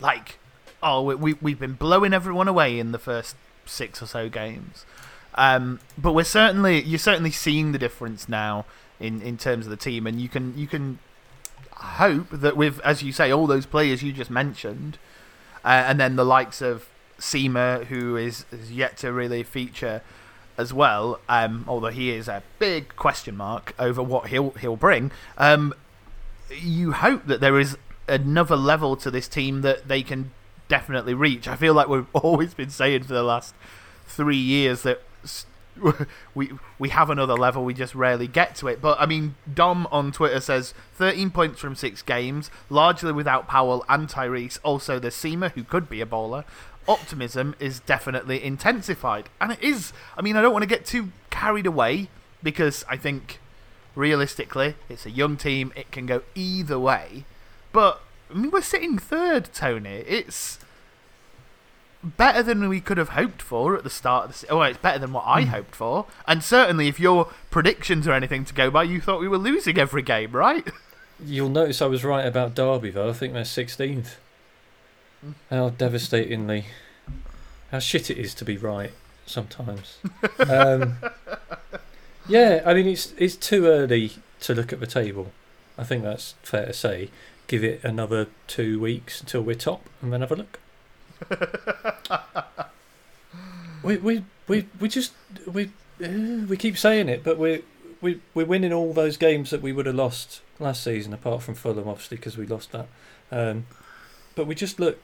like 0.00 0.38
oh 0.82 1.02
we 1.02 1.34
we've 1.34 1.58
been 1.58 1.74
blowing 1.74 2.12
everyone 2.12 2.48
away 2.48 2.78
in 2.78 2.92
the 2.92 2.98
first 2.98 3.36
six 3.66 4.02
or 4.02 4.06
so 4.06 4.28
games, 4.28 4.86
um, 5.34 5.80
but 5.96 6.12
we're 6.12 6.24
certainly 6.24 6.82
you're 6.82 6.98
certainly 6.98 7.30
seeing 7.30 7.72
the 7.72 7.78
difference 7.78 8.28
now 8.28 8.64
in 8.98 9.20
in 9.20 9.36
terms 9.36 9.66
of 9.66 9.70
the 9.70 9.76
team, 9.76 10.06
and 10.06 10.20
you 10.20 10.28
can 10.28 10.56
you 10.56 10.66
can 10.66 10.98
hope 11.82 12.30
that 12.30 12.56
with 12.56 12.80
as 12.80 13.02
you 13.02 13.12
say 13.12 13.30
all 13.30 13.46
those 13.46 13.66
players 13.66 14.02
you 14.02 14.12
just 14.12 14.30
mentioned, 14.30 14.98
uh, 15.64 15.84
and 15.86 16.00
then 16.00 16.16
the 16.16 16.24
likes 16.24 16.62
of 16.62 16.88
Sima 17.18 17.84
who 17.86 18.16
is, 18.16 18.44
is 18.50 18.72
yet 18.72 18.96
to 18.98 19.12
really 19.12 19.42
feature 19.42 20.02
as 20.58 20.72
well, 20.72 21.20
um, 21.28 21.64
although 21.66 21.88
he 21.88 22.10
is 22.10 22.28
a 22.28 22.42
big 22.58 22.94
question 22.96 23.36
mark 23.36 23.74
over 23.78 24.02
what 24.02 24.28
he'll 24.28 24.50
he'll 24.50 24.76
bring. 24.76 25.10
Um, 25.38 25.74
you 26.50 26.92
hope 26.92 27.26
that 27.26 27.40
there 27.40 27.58
is 27.58 27.76
another 28.08 28.56
level 28.56 28.96
to 28.96 29.10
this 29.10 29.28
team 29.28 29.62
that 29.62 29.88
they 29.88 30.02
can 30.02 30.30
definitely 30.68 31.14
reach. 31.14 31.48
I 31.48 31.56
feel 31.56 31.74
like 31.74 31.88
we've 31.88 32.06
always 32.12 32.54
been 32.54 32.70
saying 32.70 33.04
for 33.04 33.14
the 33.14 33.22
last 33.22 33.54
three 34.06 34.36
years 34.36 34.82
that 34.82 35.02
we 36.34 36.50
we 36.78 36.90
have 36.90 37.10
another 37.10 37.34
level, 37.34 37.64
we 37.64 37.74
just 37.74 37.94
rarely 37.94 38.28
get 38.28 38.54
to 38.56 38.68
it. 38.68 38.80
But 38.80 39.00
I 39.00 39.06
mean, 39.06 39.36
Dom 39.52 39.86
on 39.90 40.12
Twitter 40.12 40.40
says 40.40 40.74
13 40.94 41.30
points 41.30 41.60
from 41.60 41.74
six 41.74 42.02
games, 42.02 42.50
largely 42.68 43.12
without 43.12 43.48
Powell 43.48 43.84
and 43.88 44.08
Tyrese. 44.08 44.58
Also, 44.62 44.98
the 44.98 45.08
Seamer 45.08 45.52
who 45.52 45.64
could 45.64 45.88
be 45.88 46.00
a 46.00 46.06
bowler 46.06 46.44
optimism 46.88 47.54
is 47.60 47.80
definitely 47.80 48.42
intensified. 48.42 49.28
And 49.40 49.52
it 49.52 49.62
is. 49.62 49.92
I 50.16 50.22
mean, 50.22 50.36
I 50.36 50.42
don't 50.42 50.52
want 50.52 50.62
to 50.62 50.68
get 50.68 50.84
too 50.84 51.12
carried 51.30 51.66
away 51.66 52.08
because 52.42 52.84
I 52.88 52.96
think 52.96 53.38
realistically, 53.94 54.74
it's 54.88 55.06
a 55.06 55.10
young 55.10 55.36
team. 55.36 55.72
It 55.76 55.90
can 55.90 56.06
go 56.06 56.22
either 56.34 56.78
way. 56.78 57.24
But, 57.72 58.00
I 58.30 58.34
mean, 58.34 58.50
we're 58.50 58.62
sitting 58.62 58.98
third, 58.98 59.50
Tony. 59.52 60.04
It's 60.06 60.58
better 62.02 62.42
than 62.42 62.68
we 62.68 62.80
could 62.80 62.98
have 62.98 63.10
hoped 63.10 63.42
for 63.42 63.76
at 63.76 63.84
the 63.84 63.90
start 63.90 64.28
of 64.28 64.40
the 64.40 64.48
Oh, 64.50 64.62
it's 64.62 64.78
better 64.78 64.98
than 64.98 65.12
what 65.12 65.24
I 65.26 65.44
mm. 65.44 65.48
hoped 65.48 65.74
for. 65.74 66.06
And 66.26 66.42
certainly, 66.42 66.88
if 66.88 66.98
your 66.98 67.30
predictions 67.50 68.08
or 68.08 68.12
anything 68.12 68.44
to 68.44 68.54
go 68.54 68.70
by, 68.70 68.84
you 68.84 69.00
thought 69.00 69.20
we 69.20 69.28
were 69.28 69.38
losing 69.38 69.78
every 69.78 70.02
game, 70.02 70.32
right? 70.32 70.66
You'll 71.24 71.48
notice 71.48 71.80
I 71.80 71.86
was 71.86 72.04
right 72.04 72.26
about 72.26 72.54
Derby, 72.54 72.90
though. 72.90 73.10
I 73.10 73.12
think 73.12 73.32
they're 73.32 73.42
16th. 73.42 74.16
How 75.50 75.68
devastatingly, 75.68 76.64
how 77.70 77.78
shit 77.78 78.10
it 78.10 78.18
is 78.18 78.34
to 78.34 78.44
be 78.44 78.56
right 78.56 78.90
sometimes. 79.24 79.98
um, 80.48 80.96
yeah, 82.26 82.62
I 82.66 82.74
mean 82.74 82.86
it's 82.86 83.12
it's 83.16 83.36
too 83.36 83.66
early 83.66 84.12
to 84.40 84.54
look 84.54 84.72
at 84.72 84.80
the 84.80 84.86
table. 84.86 85.32
I 85.78 85.84
think 85.84 86.02
that's 86.02 86.34
fair 86.42 86.66
to 86.66 86.72
say. 86.72 87.10
Give 87.46 87.64
it 87.64 87.82
another 87.84 88.28
two 88.46 88.80
weeks 88.80 89.20
until 89.20 89.42
we're 89.42 89.54
top, 89.54 89.88
and 90.00 90.12
then 90.12 90.20
have 90.20 90.32
a 90.32 90.36
look. 90.36 90.58
we 93.82 93.96
we 93.96 94.24
we 94.48 94.66
we 94.80 94.88
just 94.88 95.12
we 95.46 95.70
uh, 96.02 96.46
we 96.48 96.56
keep 96.56 96.78
saying 96.78 97.08
it, 97.08 97.24
but 97.24 97.38
we 97.38 97.62
we 98.00 98.20
we're 98.34 98.46
winning 98.46 98.72
all 98.72 98.92
those 98.92 99.16
games 99.16 99.50
that 99.50 99.62
we 99.62 99.72
would 99.72 99.86
have 99.86 99.94
lost 99.94 100.40
last 100.58 100.82
season, 100.82 101.12
apart 101.12 101.42
from 101.42 101.54
Fulham, 101.54 101.88
obviously, 101.88 102.16
because 102.16 102.36
we 102.36 102.46
lost 102.46 102.72
that. 102.72 102.86
Um, 103.30 103.66
but 104.34 104.46
we 104.46 104.54
just 104.54 104.78
look 104.78 104.98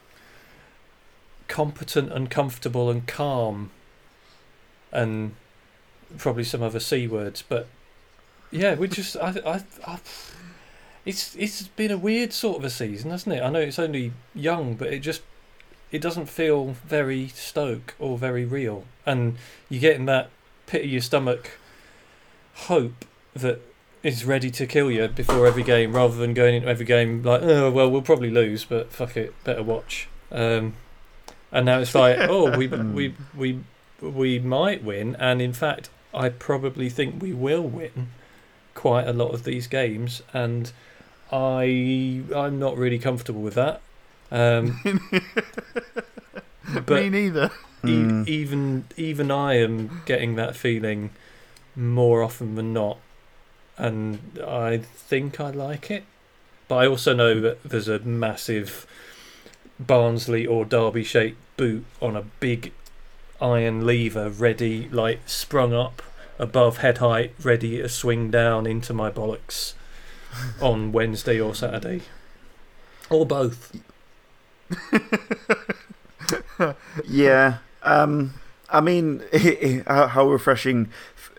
competent 1.48 2.12
and 2.12 2.30
comfortable 2.30 2.90
and 2.90 3.06
calm 3.06 3.70
and 4.92 5.34
probably 6.16 6.44
some 6.44 6.62
other 6.62 6.80
c 6.80 7.06
words 7.06 7.42
but 7.46 7.66
yeah 8.50 8.74
we 8.74 8.86
just 8.86 9.16
I, 9.16 9.34
I, 9.44 9.64
I 9.86 9.98
it's 11.04 11.34
it's 11.36 11.68
been 11.68 11.90
a 11.90 11.98
weird 11.98 12.32
sort 12.32 12.58
of 12.58 12.64
a 12.64 12.70
season 12.70 13.10
hasn't 13.10 13.34
it 13.34 13.42
i 13.42 13.50
know 13.50 13.60
it's 13.60 13.78
only 13.78 14.12
young 14.34 14.74
but 14.74 14.92
it 14.92 15.00
just 15.00 15.22
it 15.90 16.00
doesn't 16.00 16.26
feel 16.26 16.76
very 16.86 17.28
stoke 17.28 17.94
or 17.98 18.18
very 18.18 18.44
real. 18.44 18.84
And 19.06 19.36
you 19.68 19.80
get 19.80 19.96
in 19.96 20.06
that 20.06 20.30
pit 20.66 20.84
of 20.84 20.90
your 20.90 21.00
stomach 21.00 21.58
hope 22.54 23.04
that 23.34 23.60
is 24.02 24.24
ready 24.24 24.50
to 24.50 24.66
kill 24.66 24.90
you 24.90 25.08
before 25.08 25.46
every 25.46 25.62
game 25.62 25.94
rather 25.94 26.16
than 26.16 26.34
going 26.34 26.54
into 26.54 26.68
every 26.68 26.86
game 26.86 27.22
like 27.22 27.42
oh 27.42 27.68
well 27.70 27.90
we'll 27.90 28.00
probably 28.02 28.30
lose 28.30 28.64
but 28.64 28.92
fuck 28.92 29.16
it 29.16 29.32
better 29.44 29.62
watch. 29.62 30.08
Um, 30.30 30.74
and 31.50 31.66
now 31.66 31.78
it's 31.78 31.94
like, 31.94 32.18
oh, 32.20 32.56
we 32.56 32.66
we 32.68 33.14
we 33.34 33.60
we 34.00 34.38
might 34.38 34.84
win, 34.84 35.16
and 35.18 35.40
in 35.40 35.52
fact, 35.52 35.90
I 36.14 36.28
probably 36.28 36.88
think 36.88 37.22
we 37.22 37.32
will 37.32 37.62
win 37.62 38.08
quite 38.74 39.06
a 39.06 39.12
lot 39.12 39.34
of 39.34 39.44
these 39.44 39.66
games, 39.66 40.22
and 40.32 40.70
I 41.32 42.22
I'm 42.34 42.58
not 42.58 42.76
really 42.76 42.98
comfortable 42.98 43.42
with 43.42 43.54
that. 43.54 43.80
Um, 44.30 44.80
but 46.86 47.02
Me 47.02 47.08
neither. 47.08 47.50
E- 47.84 47.88
mm. 47.88 48.28
Even 48.28 48.84
even 48.96 49.30
I 49.30 49.54
am 49.54 50.02
getting 50.04 50.34
that 50.36 50.56
feeling 50.56 51.10
more 51.76 52.22
often 52.22 52.56
than 52.56 52.72
not, 52.72 52.98
and 53.76 54.18
I 54.44 54.78
think 54.78 55.40
I 55.40 55.50
like 55.50 55.90
it. 55.90 56.04
But 56.66 56.76
I 56.76 56.86
also 56.86 57.14
know 57.14 57.40
that 57.40 57.62
there's 57.62 57.88
a 57.88 58.00
massive 58.00 58.86
Barnsley 59.80 60.46
or 60.46 60.64
Derby 60.64 61.04
shaped 61.04 61.38
boot 61.56 61.84
on 62.02 62.16
a 62.16 62.22
big 62.40 62.72
iron 63.40 63.86
lever, 63.86 64.28
ready, 64.28 64.88
like 64.90 65.20
sprung 65.26 65.72
up 65.72 66.02
above 66.38 66.78
head 66.78 66.98
height, 66.98 67.32
ready 67.42 67.78
to 67.78 67.88
swing 67.88 68.30
down 68.30 68.66
into 68.66 68.92
my 68.92 69.10
bollocks 69.10 69.74
on 70.60 70.92
Wednesday 70.92 71.40
or 71.40 71.54
Saturday. 71.54 72.02
Or 73.10 73.24
both. 73.24 73.72
yeah. 77.08 77.58
Um, 77.82 78.34
I 78.70 78.80
mean, 78.80 79.22
how 79.86 80.28
refreshing 80.28 80.90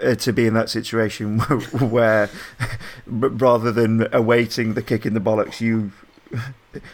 uh, 0.01 0.15
to 0.15 0.33
be 0.33 0.45
in 0.47 0.53
that 0.53 0.69
situation 0.69 1.39
where 1.79 2.29
rather 3.07 3.71
than 3.71 4.07
awaiting 4.13 4.73
the 4.73 4.81
kick 4.81 5.05
in 5.05 5.13
the 5.13 5.19
bollocks, 5.19 5.61
you 5.61 5.91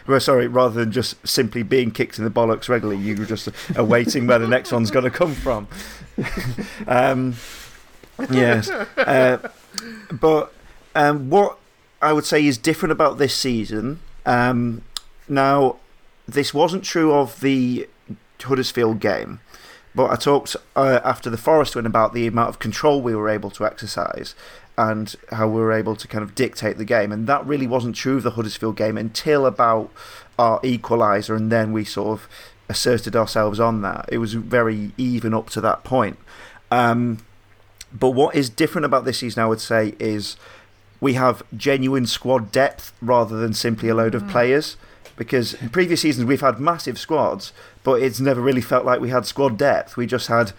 well, 0.06 0.20
sorry, 0.20 0.46
rather 0.46 0.80
than 0.80 0.92
just 0.92 1.26
simply 1.26 1.62
being 1.62 1.90
kicked 1.90 2.18
in 2.18 2.24
the 2.24 2.30
bollocks 2.30 2.68
regularly, 2.68 3.00
you 3.00 3.16
were 3.16 3.26
just 3.26 3.48
awaiting 3.76 4.26
where 4.26 4.38
the 4.38 4.48
next 4.48 4.72
one's 4.72 4.90
going 4.90 5.04
to 5.04 5.10
come 5.10 5.34
from. 5.34 5.68
um, 6.86 7.34
yes. 8.30 8.70
Uh, 8.70 9.50
but 10.10 10.52
um, 10.94 11.28
what 11.28 11.58
I 12.00 12.12
would 12.12 12.24
say 12.24 12.44
is 12.46 12.56
different 12.56 12.92
about 12.92 13.18
this 13.18 13.34
season. 13.34 14.00
Um, 14.24 14.82
now, 15.28 15.76
this 16.26 16.52
wasn't 16.52 16.84
true 16.84 17.12
of 17.12 17.40
the 17.40 17.88
Huddersfield 18.40 19.00
game, 19.00 19.40
but 19.94 20.10
I 20.10 20.16
talked 20.16 20.56
uh, 20.74 21.00
after 21.04 21.30
the 21.30 21.38
Forest 21.38 21.76
win 21.76 21.86
about 21.86 22.12
the 22.12 22.26
amount 22.26 22.50
of 22.50 22.58
control 22.58 23.00
we 23.00 23.14
were 23.14 23.28
able 23.28 23.50
to 23.52 23.64
exercise 23.64 24.34
and 24.78 25.14
how 25.30 25.48
we 25.48 25.60
were 25.60 25.72
able 25.72 25.96
to 25.96 26.06
kind 26.06 26.22
of 26.22 26.34
dictate 26.34 26.76
the 26.76 26.84
game. 26.84 27.10
And 27.10 27.26
that 27.26 27.46
really 27.46 27.66
wasn't 27.66 27.96
true 27.96 28.18
of 28.18 28.22
the 28.22 28.32
Huddersfield 28.32 28.76
game 28.76 28.98
until 28.98 29.46
about 29.46 29.90
our 30.38 30.60
equaliser, 30.60 31.34
and 31.34 31.50
then 31.50 31.72
we 31.72 31.84
sort 31.84 32.08
of 32.08 32.28
asserted 32.68 33.16
ourselves 33.16 33.58
on 33.58 33.82
that. 33.82 34.06
It 34.10 34.18
was 34.18 34.34
very 34.34 34.92
even 34.98 35.32
up 35.32 35.48
to 35.50 35.60
that 35.62 35.84
point. 35.84 36.18
Um, 36.70 37.18
but 37.92 38.10
what 38.10 38.34
is 38.34 38.50
different 38.50 38.84
about 38.84 39.04
this 39.04 39.18
season, 39.18 39.42
I 39.42 39.46
would 39.46 39.60
say, 39.60 39.94
is 39.98 40.36
we 41.00 41.14
have 41.14 41.42
genuine 41.56 42.06
squad 42.06 42.52
depth 42.52 42.92
rather 43.00 43.36
than 43.36 43.54
simply 43.54 43.88
a 43.88 43.94
load 43.94 44.14
of 44.14 44.24
mm. 44.24 44.30
players. 44.30 44.76
Because 45.16 45.54
in 45.54 45.70
previous 45.70 46.02
seasons 46.02 46.26
we've 46.26 46.40
had 46.40 46.60
massive 46.60 46.98
squads, 46.98 47.52
but 47.82 48.02
it's 48.02 48.20
never 48.20 48.40
really 48.40 48.60
felt 48.60 48.84
like 48.84 49.00
we 49.00 49.08
had 49.08 49.26
squad 49.26 49.56
depth. 49.56 49.96
We 49.96 50.06
just 50.06 50.28
had 50.28 50.52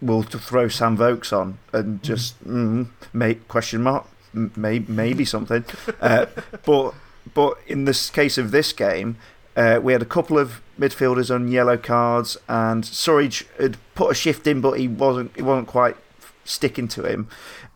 will 0.00 0.22
throw 0.22 0.68
Sam 0.68 0.96
Vokes 0.96 1.32
on 1.32 1.58
and 1.72 1.94
mm-hmm. 1.94 2.02
just 2.02 2.42
mm, 2.44 2.88
may, 3.12 3.34
question 3.34 3.82
mark 3.82 4.06
may, 4.34 4.80
maybe 4.80 5.24
something. 5.24 5.64
Uh, 6.00 6.26
but 6.64 6.94
but 7.32 7.58
in 7.66 7.84
this 7.84 8.10
case 8.10 8.36
of 8.36 8.50
this 8.50 8.72
game, 8.72 9.16
uh, 9.56 9.80
we 9.82 9.92
had 9.92 10.02
a 10.02 10.06
couple 10.06 10.38
of 10.38 10.60
midfielders 10.78 11.34
on 11.34 11.48
yellow 11.48 11.76
cards, 11.76 12.36
and 12.48 12.84
Surridge 12.84 13.46
had 13.58 13.76
put 13.94 14.10
a 14.10 14.14
shift 14.14 14.46
in, 14.46 14.60
but 14.60 14.78
he 14.78 14.88
wasn't 14.88 15.34
he 15.36 15.42
wasn't 15.42 15.68
quite 15.68 15.96
sticking 16.44 16.88
to 16.88 17.04
him, 17.04 17.28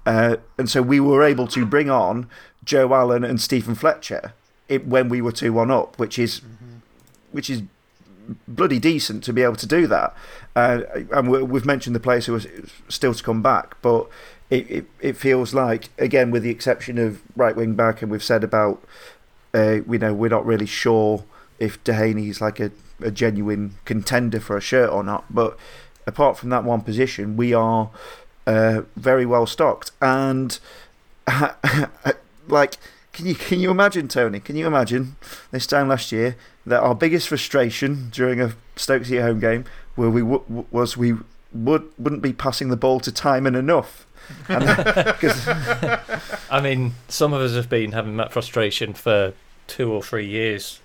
uh, 0.04 0.37
and 0.59 0.68
so 0.68 0.83
we 0.83 1.00
were 1.00 1.23
able 1.23 1.47
to 1.47 1.64
bring 1.64 1.88
on 1.88 2.28
Joe 2.64 2.92
Allen 2.95 3.25
and 3.25 3.40
Steven 3.40 3.75
Fletcher 3.75 4.35
it, 4.68 4.87
when 4.87 5.08
we 5.08 5.20
were 5.20 5.32
two 5.32 5.52
one 5.52 5.70
up, 5.70 5.98
which 5.98 6.18
is 6.18 6.40
-hmm. 6.40 6.80
which 7.32 7.50
is 7.50 7.62
bloody 8.46 8.78
decent 8.78 9.25
to 9.25 9.32
be 9.32 9.42
able 9.42 9.56
to 9.56 9.66
do 9.66 9.87
that. 9.87 10.14
Uh, 10.54 10.82
and 11.12 11.30
we've 11.30 11.66
mentioned 11.66 11.94
the 11.94 12.00
players 12.00 12.26
who 12.26 12.34
are 12.34 12.42
still 12.88 13.14
to 13.14 13.22
come 13.22 13.42
back, 13.42 13.80
but 13.82 14.08
it, 14.50 14.70
it, 14.70 14.87
it 15.00 15.16
feels 15.16 15.54
like, 15.54 15.90
again, 15.98 16.30
with 16.30 16.42
the 16.42 16.50
exception 16.50 16.98
of 16.98 17.22
right 17.37 17.56
wing 17.56 17.75
back, 17.75 18.02
and 18.02 18.10
we've 18.10 18.25
said 18.25 18.42
about, 18.44 18.82
uh, 19.54 19.78
we 19.87 19.98
know, 19.98 20.14
we're 20.14 20.28
not 20.28 20.44
really 20.44 20.66
sure 20.66 21.25
if 21.58 21.82
Dehaney 21.84 22.28
is 22.28 22.40
like 22.40 22.60
a, 22.60 22.70
a 23.00 23.10
genuine 23.10 23.75
contender 23.84 24.40
for 24.40 24.56
a 24.56 24.60
shirt 24.60 24.90
or 24.90 25.02
not, 25.02 25.25
but 25.30 25.56
apart 26.06 26.38
from 26.38 26.50
that 26.50 26.64
one 26.64 26.80
position, 26.80 27.37
we 27.37 27.52
are 27.52 27.90
uh, 28.46 28.82
very 28.96 29.26
well 29.26 29.46
stocked. 29.46 29.92
And 30.00 30.58
like, 32.48 32.76
can 33.18 33.26
you 33.26 33.34
can 33.34 33.58
you 33.58 33.72
imagine, 33.72 34.06
Tony? 34.06 34.38
Can 34.38 34.54
you 34.54 34.68
imagine 34.68 35.16
this 35.50 35.66
time 35.66 35.88
last 35.88 36.12
year 36.12 36.37
that 36.64 36.80
our 36.80 36.94
biggest 36.94 37.26
frustration 37.26 38.10
during 38.10 38.40
a 38.40 38.54
Stoke 38.76 39.06
City 39.06 39.18
home 39.18 39.40
game 39.40 39.64
where 39.96 40.08
we 40.08 40.20
w- 40.20 40.64
was 40.70 40.96
we 40.96 41.14
would 41.52 41.90
wouldn't 41.98 42.22
be 42.22 42.32
passing 42.32 42.68
the 42.68 42.76
ball 42.76 43.00
to 43.00 43.10
Tymon 43.10 43.58
enough. 43.58 44.06
I 46.48 46.60
mean, 46.60 46.94
some 47.08 47.32
of 47.32 47.40
us 47.40 47.56
have 47.56 47.68
been 47.68 47.90
having 47.90 48.16
that 48.18 48.32
frustration 48.32 48.94
for 48.94 49.32
two 49.66 49.92
or 49.92 50.00
three 50.00 50.28
years. 50.28 50.78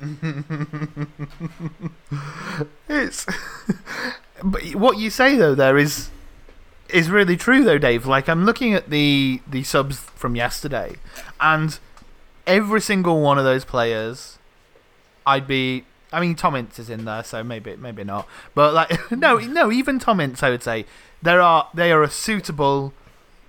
it's 2.88 3.26
but 4.42 4.74
what 4.74 4.98
you 4.98 5.08
say 5.08 5.36
though 5.36 5.54
there 5.54 5.78
is 5.78 6.10
is 6.92 7.10
really 7.10 7.36
true 7.36 7.64
though 7.64 7.78
Dave. 7.78 8.06
Like 8.06 8.28
I'm 8.28 8.44
looking 8.44 8.74
at 8.74 8.90
the 8.90 9.40
the 9.48 9.62
subs 9.62 9.98
from 9.98 10.36
yesterday 10.36 10.96
and 11.40 11.78
every 12.46 12.80
single 12.80 13.20
one 13.20 13.38
of 13.38 13.44
those 13.44 13.64
players 13.64 14.38
I'd 15.26 15.46
be 15.46 15.84
I 16.12 16.20
mean 16.20 16.34
Tom 16.34 16.56
Ince 16.56 16.78
is 16.78 16.90
in 16.90 17.04
there 17.04 17.24
so 17.24 17.42
maybe 17.42 17.76
maybe 17.76 18.04
not. 18.04 18.28
But 18.54 18.74
like 18.74 19.10
no 19.10 19.38
no 19.38 19.72
even 19.72 19.98
Tom 19.98 20.20
Ince 20.20 20.42
I 20.42 20.50
would 20.50 20.62
say 20.62 20.86
there 21.20 21.40
are 21.40 21.68
they 21.74 21.92
are 21.92 22.02
a 22.02 22.10
suitable 22.10 22.92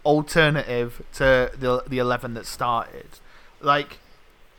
alternative 0.06 1.02
to 1.14 1.52
the 1.58 1.84
the 1.88 1.98
11 1.98 2.34
that 2.36 2.46
started. 2.46 3.08
Like 3.62 4.00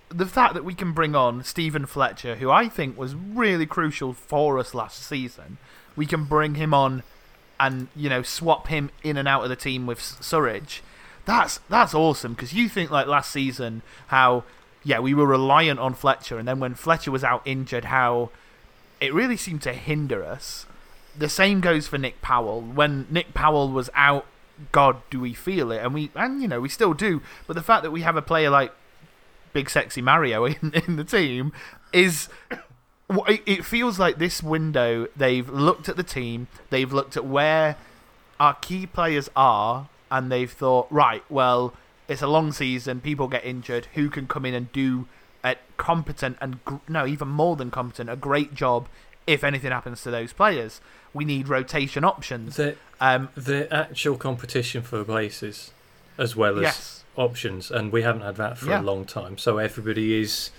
the 0.09 0.27
fact 0.27 0.55
that 0.55 0.65
we 0.65 0.75
can 0.75 0.93
bring 0.93 1.15
on 1.15 1.43
Steven 1.43 1.87
Fletcher, 1.87 2.37
who 2.37 2.51
I 2.51 2.69
think 2.69 2.97
was 2.97 3.15
really 3.15 3.67
crucial 3.67 4.13
for 4.13 4.59
us 4.59 4.75
last 4.75 5.03
season, 5.03 5.59
we 5.97 6.07
can 6.07 6.25
bring 6.25 6.55
him 6.55 6.73
on 6.73 7.03
and 7.59 7.89
you 7.95 8.09
know 8.09 8.23
swap 8.23 8.69
him 8.69 8.91
in 9.03 9.17
and 9.17 9.29
out 9.29 9.43
of 9.43 9.49
the 9.49 9.57
team 9.57 9.87
with 9.87 9.99
Surridge. 9.99 10.81
That's 11.25 11.61
that's 11.69 11.95
awesome 11.95 12.35
because 12.35 12.53
you 12.53 12.69
think 12.69 12.91
like 12.91 13.07
last 13.07 13.31
season 13.31 13.83
how 14.09 14.45
yeah 14.83 14.99
we 14.99 15.15
were 15.15 15.27
reliant 15.27 15.81
on 15.81 15.95
Fletcher 15.95 16.39
and 16.39 16.47
then 16.47 16.61
when 16.61 16.75
Fletcher 16.75 17.11
was 17.11 17.25
out 17.25 17.43
injured 17.47 17.87
how 17.87 18.31
it 19.01 19.13
really 19.13 19.37
seemed 19.37 19.63
to 19.63 19.73
hinder 19.73 20.25
us. 20.25 20.67
The 21.17 21.29
same 21.29 21.61
goes 21.61 21.87
for 21.87 21.99
Nick 21.99 22.21
Powell. 22.23 22.61
When 22.61 23.07
Nick 23.09 23.35
Powell 23.35 23.71
was 23.71 23.89
out, 23.95 24.27
God, 24.73 24.97
do 25.11 25.21
we 25.21 25.33
feel 25.33 25.71
it? 25.71 25.79
And 25.79 25.95
we 25.95 26.11
and 26.15 26.43
you 26.43 26.49
know 26.49 26.61
we 26.61 26.69
still 26.69 26.95
do. 26.95 27.23
But 27.47 27.55
the 27.55 27.63
fact 27.63 27.83
that 27.83 27.91
we 27.91 28.03
have 28.03 28.17
a 28.17 28.23
player 28.23 28.51
like 28.51 28.73
big 29.53 29.71
sexy 29.71 30.03
Mario 30.03 30.45
in, 30.47 30.73
in 30.87 30.97
the 30.97 31.05
team 31.05 31.53
is 31.93 32.29
it 33.11 33.65
feels 33.65 33.99
like 33.99 34.19
this 34.19 34.43
window 34.43 35.07
they've 35.17 35.49
looked 35.49 35.89
at 35.89 35.97
the 35.97 36.03
team, 36.03 36.49
they've 36.71 36.93
looked 36.93 37.17
at 37.17 37.25
where 37.25 37.77
our 38.41 38.55
key 38.55 38.87
players 38.87 39.31
are, 39.37 39.89
and 40.11 40.31
they've 40.31 40.51
thought, 40.51 40.87
right, 40.91 41.23
well, 41.29 41.75
it's 42.09 42.23
a 42.23 42.27
long 42.27 42.53
season, 42.53 43.01
people 43.01 43.29
get 43.29 43.45
injured, 43.45 43.87
who 43.95 44.11
can 44.11 44.27
come 44.27 44.45
in 44.45 44.55
and 44.55 44.73
do 44.73 45.07
a 45.43 45.57
competent 45.77 46.37
and 46.41 46.59
no, 46.89 47.07
even 47.07 47.29
more 47.29 47.57
than 47.57 47.71
competent, 47.71 48.09
a 48.11 48.17
great 48.17 48.55
job 48.55 48.89
if 49.27 49.43
anything 49.45 49.71
happens 49.71 50.03
to 50.03 50.11
those 50.11 50.33
players. 50.33 50.81
We 51.13 51.25
need 51.25 51.49
rotation 51.49 52.05
options. 52.05 52.57
The, 52.57 52.77
um, 53.01 53.29
the 53.35 53.73
actual 53.73 54.17
competition 54.17 54.83
for 54.83 55.05
places, 55.05 55.71
as 56.19 56.35
well 56.37 56.57
as 56.57 56.63
yes 56.63 57.05
options, 57.17 57.71
and 57.71 57.93
we 57.93 58.03
haven't 58.03 58.23
had 58.23 58.37
that 58.37 58.59
for 58.59 58.71
Yeah. 58.71 58.81
a 58.81 58.83
long 58.83 59.05
time. 59.05 59.39
So 59.39 59.59
everybody 59.59 60.21
is 60.21 60.51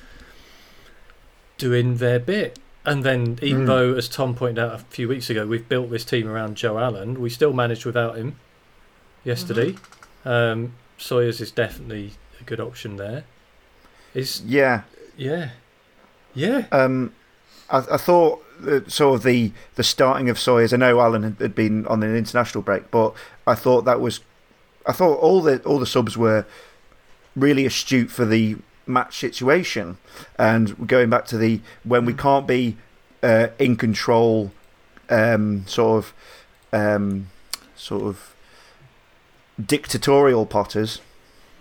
doing 1.57 1.97
their 1.97 2.19
bit. 2.19 2.59
And 2.85 3.03
then, 3.03 3.39
even 3.41 3.63
Mm. 3.63 3.67
though, 3.67 3.93
as 3.93 4.07
Tom 4.07 4.35
pointed 4.35 4.59
out 4.59 4.73
a 4.75 4.77
few 4.77 5.07
weeks 5.07 5.29
ago, 5.29 5.45
we've 5.47 5.67
built 5.67 5.89
this 5.89 6.05
team 6.05 6.27
around 6.27 6.55
Joe 6.55 6.77
Allen, 6.77 7.19
we 7.19 7.29
still 7.31 7.51
managed 7.53 7.83
without 7.85 8.15
him 8.15 8.35
yesterday. 9.23 9.71
Mm-hmm. 9.71 10.29
Um, 10.29 10.73
Sawyers 10.97 11.41
is 11.41 11.51
definitely 11.51 12.13
a 12.39 12.43
good 12.43 12.59
option 12.59 12.97
there. 12.97 13.23
Is 14.13 14.41
Yeah. 14.45 14.81
yeah, 15.17 15.49
yeah. 16.33 16.65
Um, 16.71 17.13
I, 17.69 17.79
I 17.79 17.97
thought 17.97 18.43
uh, 18.65 18.81
sort 18.87 19.15
of 19.15 19.23
the, 19.23 19.51
the 19.75 19.83
starting 19.83 20.29
of 20.29 20.39
Sawyers. 20.39 20.71
I 20.73 20.77
know 20.77 21.01
Allen 21.01 21.23
had, 21.23 21.35
had 21.39 21.55
been 21.55 21.85
on 21.87 22.03
an 22.03 22.15
international 22.15 22.61
break, 22.61 22.91
but 22.91 23.13
I 23.47 23.55
thought 23.55 23.85
that 23.85 23.99
was. 23.99 24.19
I 24.85 24.91
thought 24.91 25.15
all 25.19 25.41
the 25.41 25.59
all 25.63 25.79
the 25.79 25.85
subs 25.87 26.15
were 26.15 26.45
really 27.35 27.65
astute 27.65 28.11
for 28.11 28.23
the 28.23 28.57
match 28.87 29.17
situation, 29.19 29.97
and 30.37 30.87
going 30.87 31.09
back 31.09 31.25
to 31.27 31.37
the 31.37 31.61
when 31.83 32.05
we 32.05 32.13
can't 32.13 32.47
be 32.47 32.77
uh, 33.23 33.47
in 33.59 33.75
control, 33.75 34.51
um, 35.09 35.65
sort 35.67 36.05
of, 36.05 36.13
um, 36.71 37.27
sort 37.75 38.03
of 38.03 38.35
dictatorial 39.63 40.45
Potters. 40.45 41.01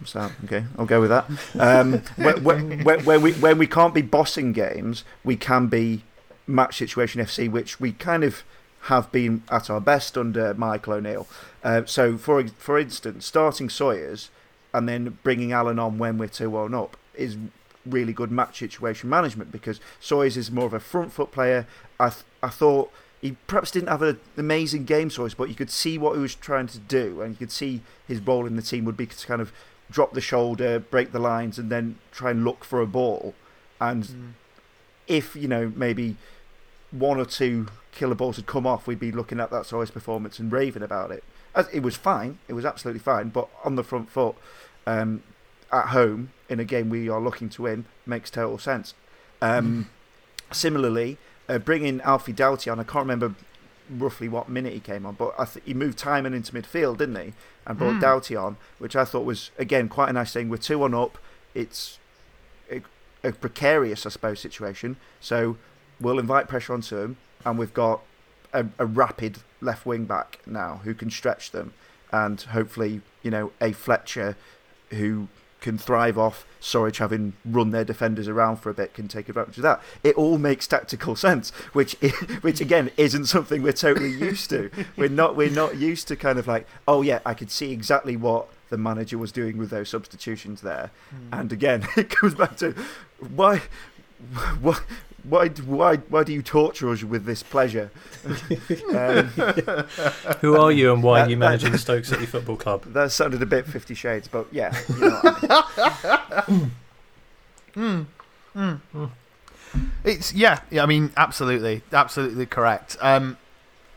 So 0.04 0.30
okay, 0.44 0.64
I'll 0.76 0.86
go 0.86 1.00
with 1.00 1.10
that. 1.10 1.24
Um, 1.58 2.02
when, 2.16 2.44
when, 2.44 2.84
when, 2.84 3.04
when 3.04 3.22
we 3.22 3.32
when 3.32 3.58
we 3.58 3.66
can't 3.66 3.94
be 3.94 4.02
bossing 4.02 4.52
games, 4.52 5.04
we 5.22 5.36
can 5.36 5.68
be 5.68 6.02
match 6.46 6.76
situation 6.76 7.22
FC, 7.22 7.50
which 7.50 7.80
we 7.80 7.92
kind 7.92 8.24
of 8.24 8.42
have 8.82 9.10
been 9.10 9.42
at 9.50 9.70
our 9.70 9.80
best 9.80 10.18
under 10.18 10.52
Michael 10.54 10.94
O'Neill. 10.94 11.26
Uh, 11.62 11.82
so, 11.86 12.18
for 12.18 12.46
for 12.48 12.78
instance, 12.78 13.24
starting 13.24 13.70
Sawyers 13.70 14.30
and 14.74 14.88
then 14.88 15.18
bringing 15.22 15.52
Allen 15.52 15.78
on 15.78 15.96
when 15.96 16.18
we're 16.18 16.28
two 16.28 16.50
one 16.50 16.74
up 16.74 16.96
is 17.16 17.36
really 17.86 18.12
good 18.12 18.30
match 18.30 18.58
situation 18.60 19.10
management 19.10 19.52
because 19.52 19.78
Sawyers 20.00 20.36
is 20.36 20.50
more 20.50 20.64
of 20.66 20.72
a 20.74 20.80
front 20.80 21.12
foot 21.12 21.30
player. 21.32 21.66
I 22.00 22.08
th- 22.10 22.24
I 22.42 22.48
thought 22.48 22.90
he 23.20 23.36
perhaps 23.46 23.70
didn't 23.70 23.88
have 23.88 24.02
an 24.02 24.18
amazing 24.36 24.84
game 24.84 25.10
Sawyers, 25.10 25.34
but 25.34 25.48
you 25.48 25.54
could 25.54 25.70
see 25.70 25.96
what 25.98 26.14
he 26.14 26.20
was 26.20 26.34
trying 26.34 26.66
to 26.68 26.78
do, 26.78 27.20
and 27.22 27.32
you 27.34 27.38
could 27.38 27.52
see 27.52 27.80
his 28.06 28.20
role 28.20 28.46
in 28.46 28.56
the 28.56 28.62
team 28.62 28.84
would 28.84 28.96
be 28.96 29.06
to 29.06 29.26
kind 29.26 29.40
of 29.40 29.52
drop 29.90 30.12
the 30.12 30.20
shoulder, 30.20 30.78
break 30.78 31.12
the 31.12 31.18
lines, 31.18 31.58
and 31.58 31.70
then 31.70 31.96
try 32.12 32.30
and 32.30 32.44
look 32.44 32.64
for 32.64 32.80
a 32.80 32.86
ball. 32.86 33.34
And 33.80 34.04
Mm. 34.04 34.32
if 35.06 35.36
you 35.36 35.48
know 35.48 35.72
maybe 35.76 36.16
one 36.90 37.18
or 37.18 37.24
two 37.26 37.66
killer 37.92 38.14
balls 38.14 38.36
had 38.36 38.46
come 38.46 38.66
off, 38.66 38.86
we'd 38.86 38.98
be 39.00 39.12
looking 39.12 39.40
at 39.40 39.50
that 39.50 39.66
Sawyers 39.66 39.90
performance 39.90 40.38
and 40.38 40.50
raving 40.50 40.82
about 40.82 41.10
it. 41.10 41.22
As 41.54 41.68
it 41.72 41.80
was 41.80 41.96
fine, 41.96 42.38
it 42.48 42.54
was 42.54 42.64
absolutely 42.64 43.00
fine. 43.00 43.28
But 43.28 43.48
on 43.64 43.76
the 43.76 43.84
front 43.84 44.10
foot, 44.10 44.34
um, 44.86 45.22
at 45.74 45.88
home 45.88 46.30
in 46.48 46.60
a 46.60 46.64
game 46.64 46.88
we 46.88 47.08
are 47.08 47.20
looking 47.20 47.48
to 47.50 47.62
win 47.62 47.84
makes 48.06 48.30
total 48.30 48.58
sense. 48.58 48.94
Um, 49.42 49.90
similarly, 50.52 51.18
uh, 51.48 51.58
bringing 51.58 52.00
Alfie 52.02 52.32
Doughty 52.32 52.70
on, 52.70 52.78
I 52.80 52.84
can't 52.84 53.04
remember 53.04 53.34
roughly 53.90 54.28
what 54.28 54.48
minute 54.48 54.72
he 54.72 54.80
came 54.80 55.04
on, 55.04 55.14
but 55.14 55.34
I 55.38 55.44
th- 55.44 55.64
he 55.64 55.74
moved 55.74 55.98
Tymon 55.98 56.34
into 56.34 56.52
midfield, 56.52 56.98
didn't 56.98 57.16
he? 57.16 57.32
And 57.66 57.78
brought 57.78 57.94
Mm. 57.94 58.00
Doughty 58.00 58.36
on, 58.36 58.56
which 58.78 58.96
I 58.96 59.04
thought 59.04 59.24
was 59.24 59.50
again 59.58 59.88
quite 59.88 60.08
a 60.08 60.12
nice 60.12 60.32
thing. 60.32 60.48
We're 60.48 60.56
two 60.56 60.82
on 60.82 60.94
up. 60.94 61.18
It's 61.54 61.98
a, 62.70 62.80
a 63.22 63.32
precarious, 63.32 64.06
I 64.06 64.10
suppose, 64.10 64.40
situation. 64.40 64.96
So 65.20 65.56
we'll 66.00 66.18
invite 66.18 66.48
pressure 66.48 66.72
onto 66.72 66.96
him, 66.98 67.16
and 67.44 67.58
we've 67.58 67.74
got 67.74 68.00
a, 68.52 68.66
a 68.78 68.86
rapid 68.86 69.38
left 69.60 69.84
wing 69.86 70.04
back 70.04 70.40
now 70.46 70.80
who 70.84 70.94
can 70.94 71.10
stretch 71.10 71.50
them, 71.50 71.74
and 72.12 72.40
hopefully, 72.40 73.00
you 73.22 73.30
know, 73.30 73.52
a 73.60 73.72
Fletcher 73.72 74.36
who 74.90 75.28
can 75.64 75.78
thrive 75.78 76.16
off 76.16 76.46
Surridge 76.60 76.98
having 76.98 77.32
run 77.44 77.70
their 77.70 77.84
defenders 77.84 78.28
around 78.28 78.56
for 78.58 78.70
a 78.70 78.74
bit 78.74 78.94
can 78.94 79.08
take 79.08 79.28
advantage 79.28 79.56
of 79.56 79.62
that. 79.64 79.82
It 80.02 80.14
all 80.16 80.38
makes 80.38 80.66
tactical 80.66 81.16
sense, 81.16 81.50
which 81.72 81.92
which 82.42 82.60
again 82.60 82.90
isn't 82.96 83.26
something 83.26 83.62
we're 83.62 83.72
totally 83.72 84.10
used 84.12 84.48
to. 84.50 84.70
We're 84.96 85.08
not 85.08 85.34
we're 85.36 85.50
not 85.50 85.76
used 85.76 86.06
to 86.08 86.16
kind 86.16 86.38
of 86.38 86.46
like 86.46 86.66
oh 86.86 87.02
yeah 87.02 87.20
I 87.26 87.34
could 87.34 87.50
see 87.50 87.72
exactly 87.72 88.16
what 88.16 88.46
the 88.70 88.78
manager 88.78 89.18
was 89.18 89.32
doing 89.32 89.56
with 89.58 89.70
those 89.70 89.88
substitutions 89.88 90.60
there, 90.60 90.90
Mm. 91.14 91.40
and 91.40 91.52
again 91.52 91.86
it 91.96 92.10
comes 92.10 92.34
back 92.34 92.56
to 92.58 92.74
why 93.34 93.62
why 94.60 94.78
why 95.28 95.48
why 95.48 95.96
why 95.96 96.22
do 96.24 96.32
you 96.32 96.42
torture 96.42 96.90
us 96.90 97.02
with 97.02 97.24
this 97.24 97.42
pleasure? 97.42 97.90
um, 98.94 99.28
Who 100.40 100.56
are 100.56 100.70
you 100.72 100.92
and 100.92 101.02
why 101.02 101.20
That- 101.20 101.26
are 101.26 101.30
you 101.30 101.36
that- 101.36 101.40
managing 101.40 101.76
Stoke 101.78 102.04
City 102.04 102.26
Football 102.26 102.56
Club? 102.56 102.84
that 102.92 103.10
sounded 103.12 103.42
a 103.42 103.46
bit 103.46 103.66
Fifty 103.66 103.94
Shades, 103.94 104.28
but 104.28 104.46
yeah, 104.52 104.76
you 104.88 105.00
know 105.00 105.20
what 105.22 105.50
I 105.50 106.44
mean. 106.48 106.70
Mm. 107.74 108.06
Mm. 108.94 109.10
It's 110.04 110.32
yeah, 110.32 110.60
yeah. 110.70 110.82
I 110.82 110.86
mean, 110.86 111.12
absolutely, 111.16 111.82
absolutely 111.92 112.46
correct. 112.46 112.96
Um, 113.00 113.36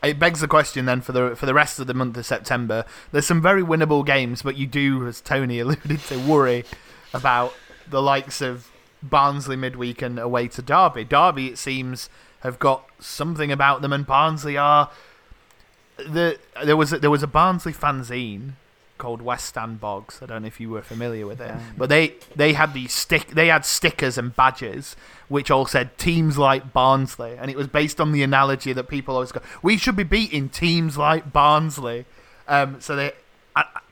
it 0.02 0.18
begs 0.18 0.40
the 0.40 0.48
question 0.48 0.84
then 0.86 1.00
for 1.00 1.12
the 1.12 1.36
for 1.36 1.46
the 1.46 1.54
rest 1.54 1.78
of 1.78 1.86
the 1.86 1.94
month 1.94 2.16
of 2.16 2.26
September. 2.26 2.84
There's 3.12 3.26
some 3.26 3.40
very 3.42 3.62
winnable 3.62 4.04
games, 4.04 4.42
but 4.42 4.56
you 4.56 4.66
do, 4.66 5.06
as 5.06 5.20
Tony 5.20 5.60
alluded 5.60 6.00
to, 6.00 6.18
worry 6.18 6.64
about 7.14 7.54
the 7.88 8.02
likes 8.02 8.40
of 8.40 8.68
Barnsley 9.02 9.56
midweek 9.56 10.02
and 10.02 10.18
away 10.18 10.48
to 10.48 10.62
Derby. 10.62 11.04
Derby, 11.04 11.46
it 11.48 11.58
seems, 11.58 12.08
have 12.40 12.58
got 12.58 12.88
something 13.00 13.50
about 13.52 13.82
them, 13.82 13.92
and 13.92 14.06
Barnsley 14.06 14.56
are 14.56 14.90
the 15.98 16.38
there 16.64 16.76
was 16.76 16.92
a, 16.92 16.98
there 16.98 17.10
was 17.10 17.22
a 17.22 17.26
Barnsley 17.26 17.72
fanzine 17.72 18.52
called 18.98 19.22
West 19.22 19.46
Stand 19.46 19.80
Bogs. 19.80 20.20
I 20.22 20.26
don't 20.26 20.42
know 20.42 20.48
if 20.48 20.60
you 20.60 20.70
were 20.70 20.82
familiar 20.82 21.26
with 21.26 21.40
it, 21.40 21.54
but 21.76 21.88
they 21.88 22.14
they 22.36 22.52
had 22.52 22.74
these 22.74 22.92
stick 22.92 23.28
they 23.28 23.48
had 23.48 23.64
stickers 23.64 24.18
and 24.18 24.34
badges 24.34 24.96
which 25.28 25.50
all 25.50 25.66
said 25.66 25.96
teams 25.98 26.38
like 26.38 26.72
Barnsley, 26.72 27.36
and 27.38 27.50
it 27.50 27.56
was 27.56 27.66
based 27.66 28.00
on 28.00 28.12
the 28.12 28.22
analogy 28.22 28.72
that 28.72 28.84
people 28.88 29.14
always 29.14 29.30
go, 29.32 29.40
"We 29.62 29.76
should 29.76 29.96
be 29.96 30.04
beating 30.04 30.48
teams 30.48 30.96
like 30.96 31.32
Barnsley." 31.32 32.06
Um, 32.46 32.80
so 32.80 32.96
they 32.96 33.12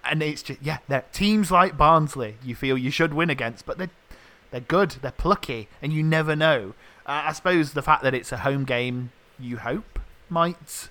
and- 0.05 0.23
it's 0.23 0.43
just 0.43 0.63
yeah, 0.63 0.79
they're 0.89 1.05
teams 1.13 1.51
like 1.51 1.77
Barnsley. 1.77 2.37
You 2.45 2.55
feel 2.55 2.79
you 2.79 2.91
should 2.91 3.13
win 3.13 3.29
against, 3.31 3.67
but 3.67 3.79
they 3.79 3.89
they're 4.51 4.61
good, 4.61 4.93
they're 5.03 5.11
plucky, 5.13 5.69
and 5.83 5.93
you 5.93 6.03
never 6.03 6.35
know. 6.37 6.75
Uh, 7.05 7.25
I 7.27 7.33
suppose 7.33 7.73
the 7.73 7.83
fact 7.83 8.03
that 8.03 8.15
it's 8.15 8.33
a 8.33 8.39
home 8.39 8.65
game, 8.65 9.11
you 9.39 9.59
hope, 9.59 9.99
might 10.29 10.89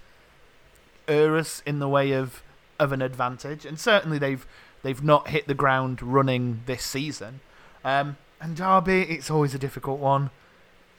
err 1.08 1.38
us 1.38 1.62
in 1.66 1.80
the 1.80 1.90
way 1.90 2.12
of 2.12 2.42
of 2.80 2.92
an 2.92 3.02
advantage, 3.02 3.66
and 3.66 3.80
certainly 3.80 4.18
they've 4.18 4.46
they've 4.84 5.04
not 5.04 5.30
hit 5.30 5.48
the 5.48 5.54
ground 5.54 6.02
running 6.02 6.62
this 6.66 6.84
season. 6.84 7.40
Um, 7.84 8.18
and 8.42 8.56
Derby, 8.56 9.02
it's 9.04 9.32
always 9.32 9.54
a 9.54 9.60
difficult 9.60 10.00
one. 10.00 10.30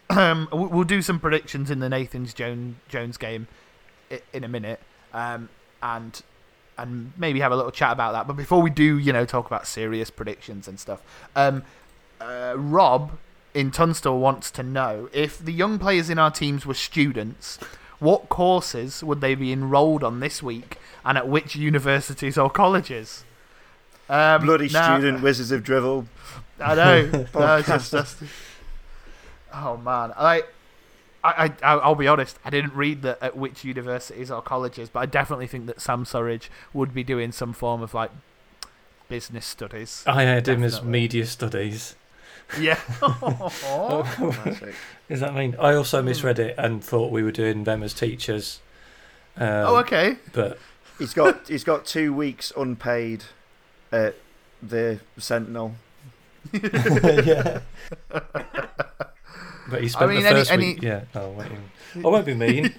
Um, 0.08 0.48
we- 0.52 0.66
we'll 0.66 0.84
do 0.84 1.02
some 1.02 1.18
predictions 1.18 1.68
in 1.68 1.80
the 1.80 1.88
Nathan's 1.88 2.32
Jones 2.32 2.76
Jones 2.88 3.16
game 3.16 3.48
in 4.32 4.44
a 4.44 4.48
minute, 4.48 4.78
um, 5.12 5.48
and 5.82 6.22
and 6.78 7.12
maybe 7.16 7.40
have 7.40 7.50
a 7.50 7.56
little 7.56 7.72
chat 7.72 7.90
about 7.90 8.12
that. 8.12 8.28
But 8.28 8.34
before 8.36 8.62
we 8.62 8.70
do, 8.70 8.98
you 8.98 9.12
know, 9.12 9.24
talk 9.24 9.46
about 9.46 9.66
serious 9.66 10.08
predictions 10.10 10.68
and 10.68 10.78
stuff. 10.78 11.02
Um, 11.34 11.64
uh, 12.20 12.54
Rob 12.56 13.18
in 13.54 13.70
Tunstall 13.70 14.18
wants 14.20 14.50
to 14.52 14.62
know 14.62 15.08
if 15.12 15.38
the 15.38 15.52
young 15.52 15.78
players 15.78 16.10
in 16.10 16.18
our 16.18 16.30
teams 16.30 16.66
were 16.66 16.74
students, 16.74 17.58
what 17.98 18.28
courses 18.28 19.02
would 19.02 19.20
they 19.20 19.34
be 19.34 19.52
enrolled 19.52 20.04
on 20.04 20.20
this 20.20 20.42
week, 20.42 20.78
and 21.04 21.16
at 21.16 21.28
which 21.28 21.56
universities 21.56 22.36
or 22.36 22.50
colleges? 22.50 23.24
Um, 24.08 24.44
Bloody 24.44 24.68
now- 24.68 24.98
student 24.98 25.22
wizards 25.22 25.50
of 25.50 25.62
drivel. 25.62 26.06
I 26.60 26.74
know. 26.74 27.26
no, 27.34 27.62
just, 27.62 27.92
just- 27.92 28.18
oh 29.52 29.76
man, 29.78 30.12
I, 30.16 30.42
I, 31.24 31.52
I, 31.62 31.74
I'll 31.76 31.94
be 31.94 32.06
honest. 32.08 32.38
I 32.44 32.50
didn't 32.50 32.74
read 32.74 33.02
that 33.02 33.22
at 33.22 33.36
which 33.36 33.64
universities 33.64 34.30
or 34.30 34.42
colleges, 34.42 34.88
but 34.88 35.00
I 35.00 35.06
definitely 35.06 35.46
think 35.46 35.66
that 35.66 35.80
Sam 35.80 36.04
Surridge 36.04 36.48
would 36.72 36.94
be 36.94 37.02
doing 37.02 37.32
some 37.32 37.52
form 37.52 37.82
of 37.82 37.94
like 37.94 38.10
business 39.08 39.46
studies. 39.46 40.02
I 40.06 40.22
had 40.22 40.46
him 40.46 40.62
as 40.62 40.82
media 40.82 41.26
studies. 41.26 41.96
Yeah. 42.60 42.74
Classic. 43.00 44.74
Does 45.08 45.20
that 45.20 45.34
mean? 45.34 45.56
I 45.58 45.74
also 45.74 46.02
misread 46.02 46.38
it 46.38 46.54
and 46.58 46.82
thought 46.82 47.10
we 47.10 47.22
were 47.22 47.32
doing 47.32 47.64
them 47.64 47.82
as 47.82 47.92
teachers. 47.94 48.60
Um, 49.36 49.48
oh, 49.48 49.76
okay. 49.76 50.16
But 50.32 50.58
He's 50.98 51.12
got 51.12 51.48
he's 51.48 51.64
got 51.64 51.84
two 51.84 52.12
weeks 52.12 52.52
unpaid 52.56 53.24
at 53.92 54.14
the 54.62 55.00
Sentinel. 55.18 55.74
yeah. 56.52 57.60
But 59.68 59.82
he 59.82 59.88
spent 59.88 60.12
mean, 60.12 60.22
the 60.22 60.30
first 60.30 60.50
any- 60.52 60.74
week. 60.74 60.82
Yeah. 60.82 61.02
Oh, 61.14 61.30
wait. 61.30 61.48
I 61.96 61.98
won't 61.98 62.24
be 62.26 62.34
mean. 62.34 62.72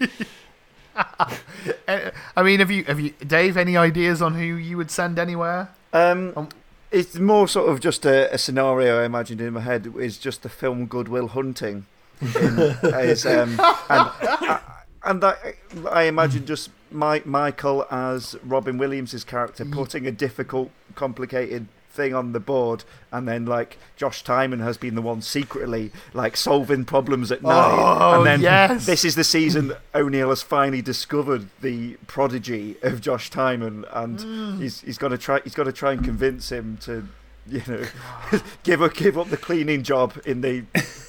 Uh, 0.95 2.11
I 2.35 2.43
mean, 2.43 2.59
have 2.59 2.71
you, 2.71 2.83
have 2.85 2.99
you, 2.99 3.11
Dave? 3.25 3.57
Any 3.57 3.75
ideas 3.77 4.21
on 4.21 4.33
who 4.35 4.41
you 4.41 4.77
would 4.77 4.89
send 4.89 5.19
anywhere? 5.19 5.69
Um, 5.93 6.33
Um, 6.35 6.49
it's 6.91 7.15
more 7.15 7.47
sort 7.47 7.69
of 7.69 7.79
just 7.79 8.05
a, 8.05 8.33
a 8.33 8.37
scenario 8.37 9.01
I 9.01 9.05
imagined 9.05 9.41
in 9.41 9.53
my 9.53 9.61
head. 9.61 9.93
Is 9.97 10.17
just 10.17 10.43
the 10.43 10.49
film 10.49 10.85
Good 10.85 11.07
Will 11.07 11.27
Hunting. 11.27 11.85
In, 12.21 12.59
as, 12.83 13.25
um, 13.25 13.59
and 13.89 14.59
and 15.03 15.23
I, 15.23 15.55
I 15.89 16.03
imagine 16.03 16.45
just 16.45 16.69
my, 16.91 17.21
Michael 17.25 17.85
as 17.89 18.35
Robin 18.43 18.77
Williams' 18.77 19.23
character 19.23 19.65
putting 19.65 20.07
a 20.07 20.11
difficult, 20.11 20.71
complicated 20.95 21.67
thing 21.97 22.13
on 22.15 22.31
the 22.31 22.39
board, 22.39 22.85
and 23.11 23.27
then 23.27 23.45
like 23.45 23.77
Josh 23.97 24.23
Tymon 24.23 24.59
has 24.59 24.77
been 24.77 24.95
the 24.95 25.01
one 25.01 25.21
secretly 25.21 25.91
like 26.13 26.37
solving 26.37 26.85
problems 26.85 27.31
at 27.31 27.41
night, 27.43 27.75
Oh, 27.75 28.17
and 28.19 28.25
then 28.25 28.39
yes. 28.41 28.85
this 28.85 29.03
is 29.03 29.15
the 29.15 29.25
season 29.25 29.73
O'Neill 29.93 30.29
has 30.29 30.41
finally 30.41 30.81
discovered 30.81 31.47
the 31.61 31.95
prodigy 32.07 32.77
of 32.83 33.01
Josh 33.01 33.29
Tymon, 33.29 33.83
and 33.91 34.19
Mm. 34.19 34.59
he's 34.61 34.79
he's 34.81 34.97
got 34.97 35.09
to 35.09 35.17
try 35.17 35.41
he's 35.43 35.55
got 35.55 35.65
to 35.65 35.73
try 35.73 35.91
and 35.91 36.03
convince 36.05 36.51
him 36.51 36.77
to 36.81 37.07
you 37.49 37.61
know 37.67 37.83
give 38.63 38.81
up 38.81 38.93
give 38.93 39.17
up 39.17 39.29
the 39.29 39.37
cleaning 39.37 39.81
job 39.83 40.13
in 40.25 40.41
the 40.41 40.63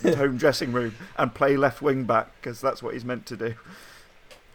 home 0.17 0.37
dressing 0.37 0.73
room 0.73 0.95
and 1.17 1.35
play 1.35 1.57
left 1.57 1.83
wing 1.83 2.05
back 2.05 2.29
because 2.41 2.61
that's 2.61 2.83
what 2.83 2.95
he's 2.95 3.05
meant 3.05 3.27
to 3.27 3.37
do. 3.37 3.55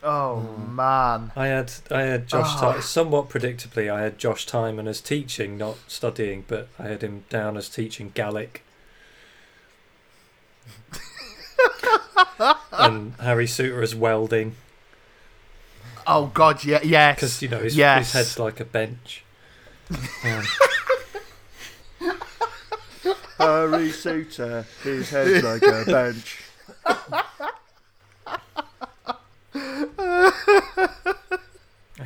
Oh 0.05 0.41
man. 0.69 1.31
I 1.35 1.47
had 1.47 1.71
I 1.89 2.01
had 2.01 2.27
Josh 2.27 2.55
Oh. 2.57 2.73
Ty- 2.73 2.79
somewhat 2.81 3.29
predictably 3.29 3.89
I 3.91 4.01
had 4.01 4.17
Josh 4.19 4.45
Tymon 4.45 4.87
as 4.87 4.99
teaching, 4.99 5.57
not 5.57 5.77
studying, 5.87 6.43
but 6.47 6.67
I 6.77 6.83
had 6.87 7.01
him 7.01 7.23
down 7.29 7.55
as 7.55 7.69
teaching 7.69 8.11
Gaelic. 8.13 8.63
and 12.71 13.13
Harry 13.21 13.45
Souttar 13.45 13.81
as 13.83 13.95
welding 13.95 14.55
Oh 16.05 16.27
God, 16.27 16.63
yeah, 16.65 16.79
yes. 16.83 17.15
because 17.15 17.41
you 17.41 17.47
know 17.47 17.59
his, 17.59 17.77
Yes. 17.77 18.11
his 18.11 18.13
head's 18.13 18.39
like 18.39 18.59
a 18.59 18.65
bench. 18.65 19.23
Um, 19.89 19.97
Harry 23.37 23.89
Souttar, 23.89 24.65
his 24.83 25.09
head's 25.09 25.43
like 25.43 25.63
a 25.63 25.85
bench. 25.85 26.43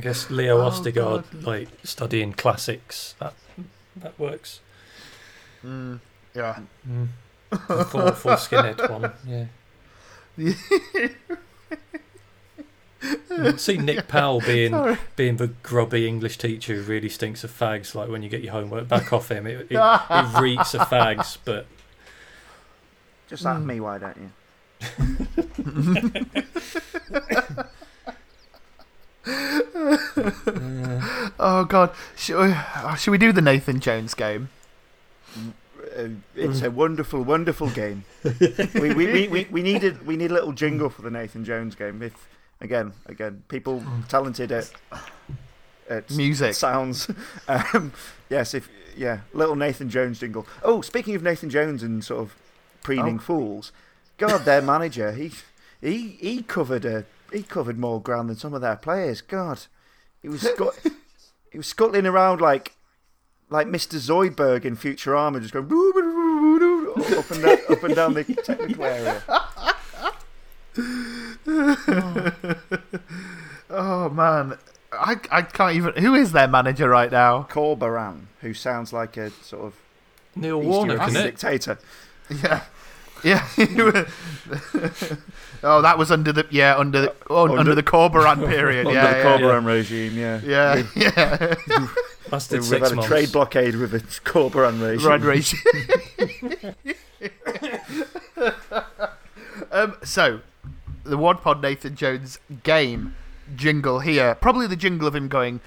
guess 0.07 0.29
Leo 0.29 0.61
Oh, 0.61 0.69
Ostigard 0.69 1.23
like 1.45 1.67
studying 1.83 2.33
classics. 2.33 3.15
That 3.19 3.33
that 3.97 4.17
works. 4.19 4.59
Mm, 5.65 5.99
yeah. 6.35 6.59
Mm. 6.87 7.07
The 7.49 7.83
thoughtful 7.85 8.31
skinhead 8.33 8.89
one, 8.89 9.11
yeah. 9.25 9.45
Mm, 13.29 13.59
See 13.59 13.77
Nick 13.77 14.07
Powell 14.07 14.39
being 14.41 14.71
Sorry. 14.71 14.97
being 15.15 15.37
the 15.37 15.47
grubby 15.47 16.07
English 16.07 16.37
teacher 16.37 16.75
who 16.75 16.81
really 16.81 17.09
stinks 17.09 17.43
of 17.43 17.51
fags. 17.51 17.93
Like 17.93 18.09
when 18.09 18.23
you 18.23 18.29
get 18.29 18.41
your 18.41 18.53
homework 18.53 18.87
back 18.87 19.13
off 19.13 19.29
him, 19.29 19.45
it, 19.45 19.67
it, 19.69 19.77
it 19.79 20.39
reeks 20.41 20.73
of 20.73 20.81
fags. 20.81 21.37
But 21.45 21.67
Just 23.29 23.45
at 23.45 23.57
Mm. 23.57 23.65
me, 23.65 23.79
why 23.79 23.97
don't 23.99 24.17
you? 24.17 24.31
Oh 31.39 31.65
God, 31.69 31.91
should 32.15 32.39
we, 32.39 32.53
oh, 32.55 32.95
should 32.97 33.11
we 33.11 33.17
do 33.17 33.31
the 33.31 33.41
Nathan 33.41 33.79
Jones 33.79 34.13
game? 34.13 34.49
It's 36.35 36.61
a 36.61 36.71
wonderful, 36.71 37.23
wonderful 37.23 37.69
game. 37.69 38.05
we, 38.73 38.93
we, 38.93 38.93
we, 38.93 39.27
we, 39.27 39.47
we 39.51 39.61
needed 39.61 40.05
we 40.05 40.15
need 40.17 40.31
a 40.31 40.33
little 40.33 40.51
jingle 40.53 40.89
for 40.89 41.01
the 41.03 41.11
Nathan 41.11 41.45
Jones 41.45 41.75
game. 41.75 42.01
If 42.01 42.27
again, 42.61 42.93
again, 43.05 43.43
people 43.49 43.83
talented 44.09 44.51
at 44.51 44.71
at 45.89 46.09
Music. 46.11 46.53
sounds. 46.55 47.09
Um, 47.47 47.93
yes, 48.29 48.53
if 48.53 48.69
yeah, 48.95 49.19
little 49.33 49.55
Nathan 49.55 49.89
Jones 49.89 50.19
jingle. 50.19 50.47
Oh, 50.63 50.81
speaking 50.81 51.15
of 51.15 51.23
Nathan 51.23 51.49
Jones 51.49 51.83
and 51.83 52.03
sort 52.03 52.21
of 52.21 52.35
preening 52.83 53.17
Oh. 53.17 53.21
fools, 53.21 53.71
God, 54.17 54.39
their 54.45 54.61
manager 54.61 55.11
he 55.11 55.31
he 55.81 56.09
he 56.19 56.43
covered 56.43 56.85
a 56.85 57.05
he 57.31 57.43
covered 57.43 57.77
more 57.77 58.01
ground 58.01 58.29
than 58.29 58.37
some 58.37 58.53
of 58.53 58.61
their 58.61 58.75
players. 58.75 59.21
God, 59.21 59.59
he 60.21 60.29
was 60.29 60.41
scut, 60.53 60.75
he 61.51 61.57
was 61.57 61.67
scuttling 61.67 62.05
around 62.05 62.41
like 62.41 62.73
like 63.49 63.67
Mr. 63.67 63.97
Zoidberg 63.97 64.65
in 64.65 64.75
Futurama, 64.75 65.41
just 65.41 65.53
going 65.53 65.65
up 67.17 67.31
and 67.31 67.41
down, 67.41 67.57
up 67.69 67.83
and 67.83 67.95
down 67.95 68.13
the 68.13 68.23
technical 68.43 68.85
area. 68.85 69.23
Oh 73.69 74.09
man, 74.09 74.57
I 74.93 75.17
I 75.29 75.41
can't 75.41 75.75
even. 75.75 75.93
Who 76.01 76.15
is 76.15 76.31
their 76.31 76.47
manager 76.47 76.89
right 76.89 77.11
now? 77.11 77.43
Corberan, 77.49 78.27
who 78.41 78.53
sounds 78.53 78.93
like 78.93 79.17
a 79.17 79.29
sort 79.29 79.65
of 79.65 79.73
Neil 80.35 80.59
East 80.59 80.69
Warnock, 80.69 80.97
European 80.97 81.23
dictator. 81.25 81.79
Yeah, 82.29 82.61
yeah. 83.23 83.47
oh, 85.63 85.81
that 85.81 85.97
was 85.97 86.11
under 86.11 86.31
the 86.31 86.45
yeah 86.49 86.77
under 86.77 87.01
the 87.01 87.15
oh, 87.29 87.43
under, 87.43 87.59
Under- 87.59 87.75
the 87.75 87.83
Corberan 87.83 88.47
period. 88.47 88.87
Under 88.87 88.99
yeah, 88.99 89.11
the 89.11 89.17
yeah, 89.17 89.37
Corberan 89.37 89.65
regime, 89.65 90.17
yeah. 90.17 90.41
yeah, 90.43 90.83
yeah. 90.95 91.55
Lasted 92.31 92.57
We've 92.57 92.65
six 92.65 92.89
had 92.89 92.99
a 92.99 93.01
trade 93.01 93.31
blockade 93.31 93.75
with 93.75 93.91
the 93.91 93.99
Corberan 93.99 94.81
regime. 94.81 95.07
Rod 95.07 95.21
Racing. 95.23 95.59
um, 99.71 99.95
so, 100.03 100.41
the 101.03 101.17
Wadpod 101.17 101.61
Nathan 101.61 101.95
Jones 101.95 102.39
game 102.63 103.15
jingle 103.55 103.99
here. 104.01 104.35
Probably 104.35 104.67
the 104.67 104.75
jingle 104.75 105.07
of 105.07 105.15
him 105.15 105.29
going, 105.29 105.61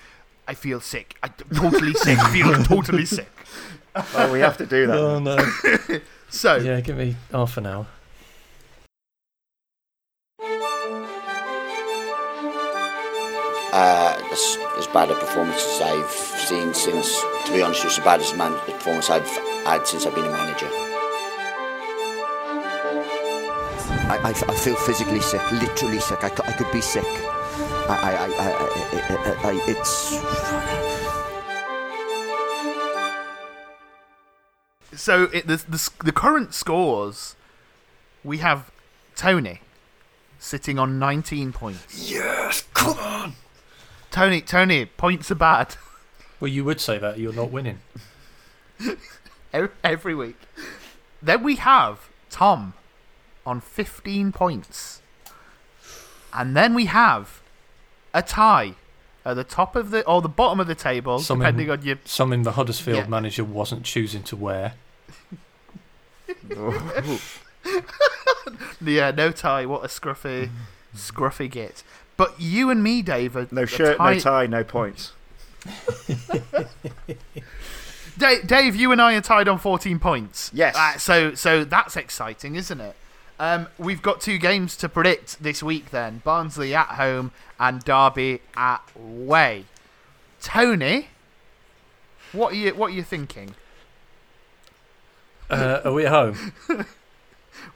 I 0.47 0.53
feel 0.53 0.81
sick. 0.81 1.17
I'm 1.23 1.33
totally 1.55 1.95
sick. 1.95 2.19
feel 2.19 2.53
totally 2.65 3.07
sick. 3.07 3.31
Oh, 3.95 4.31
we 4.33 4.41
have 4.41 4.57
to 4.59 4.67
do 4.67 4.87
that. 4.87 4.97
Oh 4.99 5.19
no! 5.19 5.37
So, 6.31 6.57
yeah, 6.57 6.81
give 6.81 6.97
me 6.97 7.17
half 7.33 7.57
an 7.57 7.67
hour. 7.67 7.87
uh, 13.73 14.29
as, 14.33 14.59
as 14.79 14.87
bad 14.89 15.11
a 15.11 15.15
performance 15.15 15.63
as 15.65 15.83
I've 15.83 16.11
seen 16.11 16.75
since, 16.75 17.21
to 17.47 17.53
be 17.53 17.63
honest, 17.63 17.85
it's 17.85 17.99
as 17.99 18.05
bad 18.05 18.21
as 18.21 18.35
man, 18.35 18.53
the 18.53 18.73
performance 18.73 19.11
I've 19.11 19.27
had 19.65 19.87
since 19.87 20.07
I've 20.07 20.15
been 20.15 20.25
a 20.27 20.31
manager. 20.31 20.69
I, 24.11 24.19
I, 24.25 24.31
I 24.31 24.55
feel 24.55 24.77
physically 24.77 25.21
sick, 25.21 25.43
literally 25.53 26.01
sick. 26.01 26.23
I, 26.23 26.29
I 26.29 26.53
could 26.53 26.71
be 26.73 26.81
sick. 26.81 27.05
I, 27.89 27.97
I, 28.03 28.13
I, 28.13 28.27
I, 28.27 28.51
I, 29.09 29.49
I, 29.49 29.51
I 29.51 29.65
it's. 29.69 30.80
So 35.01 35.25
it, 35.33 35.47
the, 35.47 35.57
the 35.57 35.91
the 36.05 36.13
current 36.13 36.53
scores, 36.53 37.35
we 38.23 38.37
have 38.39 38.71
Tony 39.17 39.61
sitting 40.39 40.79
on 40.79 40.99
19 40.99 41.53
points. 41.53 42.11
Yes, 42.11 42.65
come 42.75 42.99
on. 42.99 43.33
Tony, 44.11 44.43
Tony, 44.43 44.85
points 44.85 45.31
are 45.31 45.37
bad 45.37 45.77
Well, 46.41 46.49
you 46.51 46.65
would 46.65 46.81
say 46.81 46.99
that 46.99 47.19
you're 47.19 47.33
not 47.33 47.51
winning. 47.51 47.79
ev- 49.55 49.73
every 49.83 50.15
week. 50.15 50.37
Then 51.23 51.43
we 51.43 51.57
have 51.57 52.09
Tom 52.31 52.75
on 53.47 53.61
15 53.63 54.33
points. 54.33 55.01
And 56.33 56.55
then 56.57 56.75
we 56.75 56.87
have 56.87 57.41
a 58.13 58.23
tie 58.23 58.75
at 59.25 59.35
the 59.35 59.45
top 59.45 59.77
of 59.77 59.91
the 59.91 60.05
or 60.07 60.21
the 60.23 60.29
bottom 60.29 60.61
of 60.61 60.67
the 60.67 60.75
table, 60.75 61.21
Something- 61.21 61.41
depending 61.43 61.71
on 61.71 61.83
your 61.83 61.97
Something 62.05 62.43
the 62.43 62.53
Huddersfield 62.53 62.99
Yeah. 62.99 63.07
manager 63.07 63.45
wasn't 63.45 63.85
choosing 63.85 64.23
to 64.25 64.37
wear. 64.37 64.75
Yeah, 68.81 69.11
no 69.11 69.31
tie. 69.31 69.67
What 69.67 69.85
a 69.85 69.89
scruffy, 69.89 70.49
scruffy 70.95 71.51
git. 71.51 71.83
But 72.17 72.41
you 72.41 72.71
and 72.71 72.83
me, 72.83 73.03
David. 73.03 73.53
No 73.53 73.67
shirt, 73.67 73.99
no 73.99 74.19
tie, 74.19 74.47
no 74.47 74.65
points. 74.65 75.13
Dave, 78.19 78.47
Dave, 78.47 78.77
you 78.77 78.93
and 78.93 79.01
I 79.01 79.15
are 79.15 79.21
tied 79.21 79.49
on 79.49 79.59
14 79.59 79.99
points. 79.99 80.51
Yes. 80.53 80.77
Uh, 80.77 80.99
so, 80.99 81.35
so 81.35 81.65
that's 81.65 81.97
exciting, 81.97 82.57
isn't 82.57 82.81
it? 82.81 82.97
Um, 83.39 83.69
we've 83.79 84.03
got 84.03 84.21
two 84.21 84.37
games 84.37 84.77
to 84.77 84.89
predict 84.89 85.43
this 85.43 85.63
week. 85.63 85.91
Then 85.91 86.21
Barnsley 86.25 86.75
at 86.75 86.89
home 86.89 87.33
and 87.59 87.83
Derby 87.83 88.43
at 88.55 88.83
away. 88.95 89.65
Tony, 90.43 91.09
what 92.33 92.53
are 92.53 92.57
you 92.57 92.75
what 92.75 92.89
are 92.89 92.95
you 92.95 93.03
thinking? 93.03 93.55
Uh, 95.51 95.81
are 95.85 95.93
we 95.93 96.07
at 96.07 96.13
home? 96.13 96.53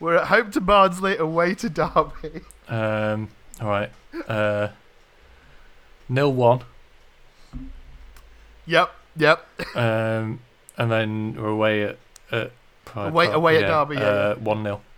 We're 0.00 0.16
at 0.16 0.28
home 0.28 0.50
to 0.52 0.60
Barnsley, 0.60 1.16
away 1.16 1.54
to 1.56 1.68
Derby. 1.68 2.42
Um, 2.68 3.28
all 3.60 3.68
right. 3.68 3.90
Uh, 4.28 4.68
nil 6.08 6.32
one. 6.32 6.60
Yep, 8.66 8.90
yep. 9.16 9.46
Um, 9.76 10.40
and 10.78 10.90
then 10.90 11.34
we're 11.34 11.48
away 11.48 11.82
at, 11.84 11.98
at 12.32 12.52
Pride 12.84 13.08
Away- 13.08 13.26
Park. 13.26 13.36
away 13.36 13.62
at 13.62 13.68
Derby, 13.68 13.96
yeah, 13.96 14.02
Uh, 14.02 14.34
one 14.36 14.62
0 14.62 14.80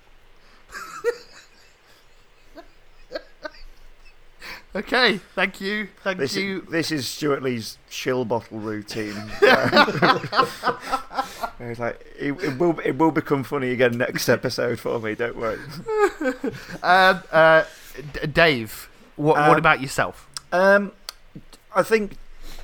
Okay, 4.75 5.19
thank 5.35 5.61
you, 5.61 5.89
thank 6.05 6.19
This 6.19 6.37
you. 6.37 6.61
is, 6.61 6.69
this 6.71 6.93
is 6.93 7.09
Stewart 7.09 7.43
Lee's 7.43 7.79
shill 7.89 8.27
bottle 8.27 8.59
routine. 8.61 9.15
Uh, 11.61 11.65
it's 11.65 11.81
like 11.81 12.01
it, 12.19 12.33
it 12.43 12.59
will 12.59 12.79
it 12.81 12.93
will 12.99 13.11
become 13.11 13.43
funny 13.43 13.71
again 13.71 13.97
next 13.97 14.29
episode 14.29 14.79
for 14.79 14.99
me. 15.01 15.15
Don't 15.15 15.37
worry. 15.37 15.59
Um, 16.83 17.23
uh, 17.33 17.65
Dave, 18.33 18.89
what, 19.17 19.37
what 19.37 19.51
Um, 19.51 19.57
about 19.59 19.81
yourself? 19.81 20.29
Um, 20.53 20.93
I 21.75 21.83
think 21.83 22.17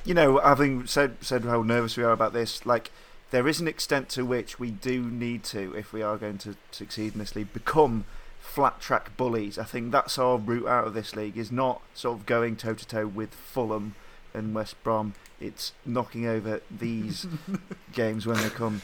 you 0.05 0.13
know, 0.13 0.37
having 0.39 0.85
said 0.85 1.17
said 1.21 1.43
how 1.43 1.61
nervous 1.63 1.97
we 1.97 2.03
are 2.03 2.11
about 2.11 2.33
this, 2.33 2.65
like 2.65 2.91
there 3.31 3.47
is 3.47 3.59
an 3.59 3.67
extent 3.67 4.09
to 4.09 4.23
which 4.25 4.59
we 4.59 4.69
do 4.69 5.01
need 5.01 5.43
to, 5.45 5.73
if 5.75 5.91
we 5.91 6.01
are 6.03 6.17
going 6.17 6.37
to 6.39 6.55
succeed 6.71 7.13
in 7.13 7.19
this 7.19 7.35
league, 7.35 7.51
become 7.53 8.05
flat 8.39 8.79
track 8.79 9.17
bullies. 9.17 9.57
I 9.57 9.63
think 9.63 9.91
that's 9.91 10.19
our 10.19 10.37
route 10.37 10.67
out 10.67 10.85
of 10.85 10.93
this 10.93 11.15
league 11.15 11.37
is 11.37 11.51
not 11.51 11.81
sort 11.95 12.19
of 12.19 12.25
going 12.27 12.55
toe 12.57 12.75
to 12.75 12.87
toe 12.87 13.07
with 13.07 13.33
Fulham 13.33 13.95
and 14.33 14.53
West 14.53 14.81
Brom. 14.83 15.13
It's 15.39 15.73
knocking 15.85 16.25
over 16.25 16.61
these 16.71 17.27
games 17.93 18.25
when 18.25 18.37
they 18.37 18.49
come. 18.49 18.81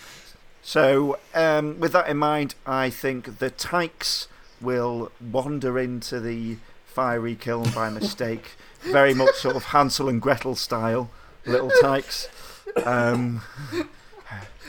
So, 0.62 1.18
um, 1.34 1.80
with 1.80 1.94
that 1.94 2.08
in 2.08 2.18
mind, 2.18 2.56
I 2.66 2.90
think 2.90 3.40
the 3.40 3.50
Tykes 3.50 4.28
will 4.62 5.12
wander 5.22 5.80
into 5.80 6.20
the 6.20 6.58
fiery 6.86 7.36
kiln 7.36 7.70
by 7.72 7.90
mistake. 8.02 8.52
Very 8.82 9.14
much 9.14 9.36
sort 9.36 9.56
of 9.56 9.66
Hansel 9.66 10.10
and 10.10 10.22
Gretel 10.22 10.56
style, 10.56 11.10
little 11.46 11.72
Tykes. 11.82 12.28
Um, 12.86 13.42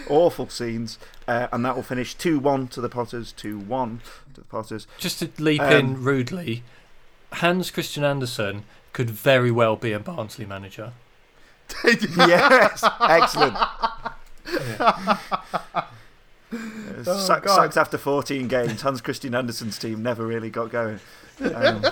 awful 0.09 0.49
scenes. 0.49 0.99
Uh, 1.29 1.49
and 1.53 1.65
that 1.65 1.77
will 1.77 1.83
finish 1.83 2.15
2 2.15 2.39
1 2.39 2.69
to 2.69 2.81
the 2.81 2.89
Potters, 2.89 3.33
2 3.33 3.59
1 3.59 4.01
to 4.35 4.41
the 4.41 4.47
Potters. 4.47 4.87
Just 4.99 5.19
to 5.21 5.31
leap 5.43 5.61
Um, 5.61 5.73
in 5.73 6.03
rudely, 6.03 6.63
Hans 7.35 7.71
Christian 7.71 8.05
Andersen 8.05 8.65
could 8.93 9.11
very 9.11 9.51
well 9.51 9.77
be 9.77 9.93
a 9.93 9.99
Barnsley 10.01 10.47
manager. 10.47 10.93
yes, 11.85 12.85
excellent. 13.01 13.57
Uh, 16.53 17.05
Oh, 17.07 17.17
sack- 17.19 17.45
God. 17.45 17.55
sacked 17.55 17.77
after 17.77 17.97
14 17.97 18.49
games. 18.49 18.83
Hans 18.83 19.01
Christian 19.01 19.37
Andersen's 19.37 19.79
team 19.79 20.03
never 20.03 20.27
really 20.27 20.51
got 20.51 20.71
going. 20.73 20.99
Um, 21.41 21.85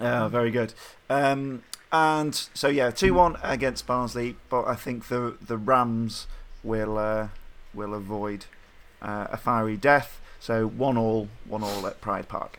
oh, 0.00 0.28
very 0.28 0.50
good. 0.50 0.74
Um, 1.08 1.62
and 1.92 2.34
so, 2.52 2.66
yeah, 2.66 2.90
2 2.90 3.14
1 3.14 3.38
against 3.44 3.86
Barnsley, 3.86 4.36
but 4.48 4.64
I 4.66 4.74
think 4.74 5.06
the, 5.06 5.36
the 5.40 5.56
Rams 5.56 6.26
will, 6.64 6.98
uh, 6.98 7.28
will 7.72 7.94
avoid 7.94 8.46
uh, 9.00 9.28
a 9.30 9.36
fiery 9.36 9.76
death. 9.76 10.20
So, 10.40 10.66
1 10.66 10.96
all, 10.96 11.28
1 11.46 11.62
all 11.62 11.86
at 11.86 12.00
Pride 12.00 12.28
Park. 12.28 12.58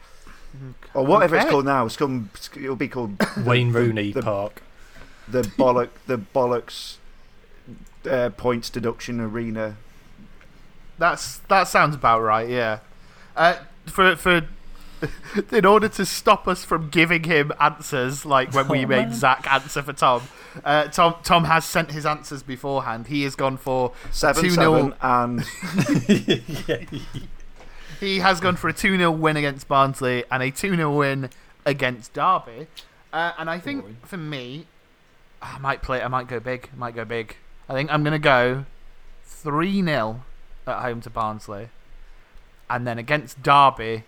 Or 0.94 1.06
whatever 1.06 1.36
Okay. 1.36 1.44
it's 1.46 1.52
called 1.52 1.66
now. 1.66 1.86
It's 1.86 1.96
called, 1.98 2.26
it'll 2.58 2.76
be 2.76 2.88
called 2.88 3.18
Wayne 3.46 3.72
Rooney 3.72 4.12
the- 4.12 4.22
Park. 4.22 4.62
the 5.28 5.42
bollock 5.44 5.90
the 6.08 6.18
bollocks 6.18 6.98
uh, 8.10 8.30
points 8.32 8.70
deduction 8.70 9.20
arena. 9.22 9.78
That's 10.98 11.38
that 11.50 11.68
sounds 11.68 11.96
about 11.96 12.22
right. 12.22 12.50
Yeah. 12.50 12.80
Uh, 13.36 13.56
for 13.86 14.16
for 14.16 14.48
in 15.52 15.66
order 15.66 15.88
to 15.90 16.06
stop 16.06 16.48
us 16.48 16.64
from 16.64 16.90
giving 16.90 17.24
him 17.24 17.52
answers 17.60 18.24
like 18.26 18.54
when 18.54 18.68
we 18.68 18.84
Oh, 18.86 18.88
made 18.88 19.08
man. 19.08 19.14
Zach 19.14 19.52
answer 19.52 19.82
for 19.82 19.94
Tom, 19.94 20.22
uh, 20.64 20.86
Tom 20.90 21.16
Tom 21.24 21.46
has 21.46 21.66
sent 21.66 21.92
his 21.92 22.06
answers 22.06 22.44
beforehand. 22.44 23.08
He 23.08 23.24
has 23.24 23.36
gone 23.36 23.58
for 23.58 23.94
Seven 24.12 24.46
2-0. 24.46 24.54
seven 24.54 24.94
and 25.02 25.44
yeah. 26.68 27.00
He 28.02 28.20
has 28.20 28.40
gone 28.40 28.56
for 28.56 28.68
a 28.68 28.74
two 28.74 28.98
0 28.98 29.12
win 29.12 29.38
against 29.38 29.68
Barnsley 29.68 30.24
and 30.32 30.42
a 30.44 30.52
two 30.52 30.76
0 30.76 30.92
win 30.98 31.30
against 31.66 32.14
Derby. 32.14 32.68
Uh, 33.14 33.32
and 33.38 33.50
I 33.50 33.60
think 33.60 33.84
Boy. 33.84 33.92
for 34.04 34.18
me, 34.18 34.66
I 35.42 35.60
might 35.60 35.82
play. 35.82 36.02
I 36.02 36.08
might 36.08 36.28
go 36.28 36.40
big. 36.40 36.70
I 36.74 36.78
might 36.78 36.96
go 36.96 37.06
big. 37.06 37.36
I 37.70 37.74
think 37.74 37.92
I'm 37.92 38.04
gonna 38.04 38.20
go 38.20 38.66
three 39.24 39.84
0 39.84 40.24
at 40.66 40.82
home 40.82 41.02
to 41.02 41.10
Barnsley, 41.10 41.70
and 42.70 42.88
then 42.88 42.98
against 42.98 43.42
Derby, 43.44 44.04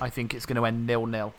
I 0.00 0.08
think 0.08 0.32
it's 0.34 0.46
gonna 0.46 0.64
end 0.64 0.86
nil 0.86 1.06
nil. 1.06 1.34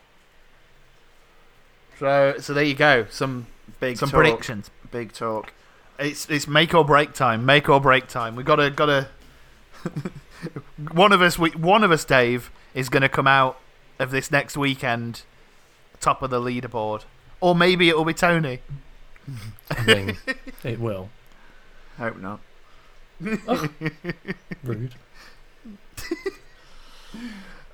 So 1.98 2.36
so 2.38 2.54
there 2.54 2.64
you 2.64 2.74
go. 2.74 3.06
Some 3.10 3.48
big 3.80 3.96
some 3.96 4.10
talk, 4.10 4.20
predictions. 4.20 4.70
Big 4.92 5.12
talk. 5.12 5.52
It's 5.98 6.30
it's 6.30 6.46
make 6.46 6.72
or 6.72 6.84
break 6.84 7.14
time. 7.14 7.44
Make 7.44 7.68
or 7.68 7.80
break 7.80 8.06
time. 8.06 8.36
We 8.36 8.44
gotta 8.44 8.70
gotta. 8.70 9.08
one 10.92 11.12
of 11.12 11.22
us, 11.22 11.38
we, 11.38 11.50
one 11.50 11.84
of 11.84 11.90
us, 11.90 12.04
Dave, 12.04 12.50
is 12.74 12.88
gonna 12.88 13.08
come 13.08 13.26
out 13.26 13.58
of 13.98 14.10
this 14.10 14.30
next 14.30 14.56
weekend 14.56 15.22
top 16.00 16.22
of 16.22 16.30
the 16.30 16.40
leaderboard, 16.40 17.04
or 17.40 17.54
maybe 17.54 17.88
it 17.90 17.96
will 17.96 18.04
be 18.04 18.14
Tony. 18.14 18.60
I 19.70 19.84
mean, 19.84 20.16
it 20.64 20.80
will. 20.80 21.10
Hope 21.98 22.18
not. 22.18 22.40
Rude. 24.64 24.94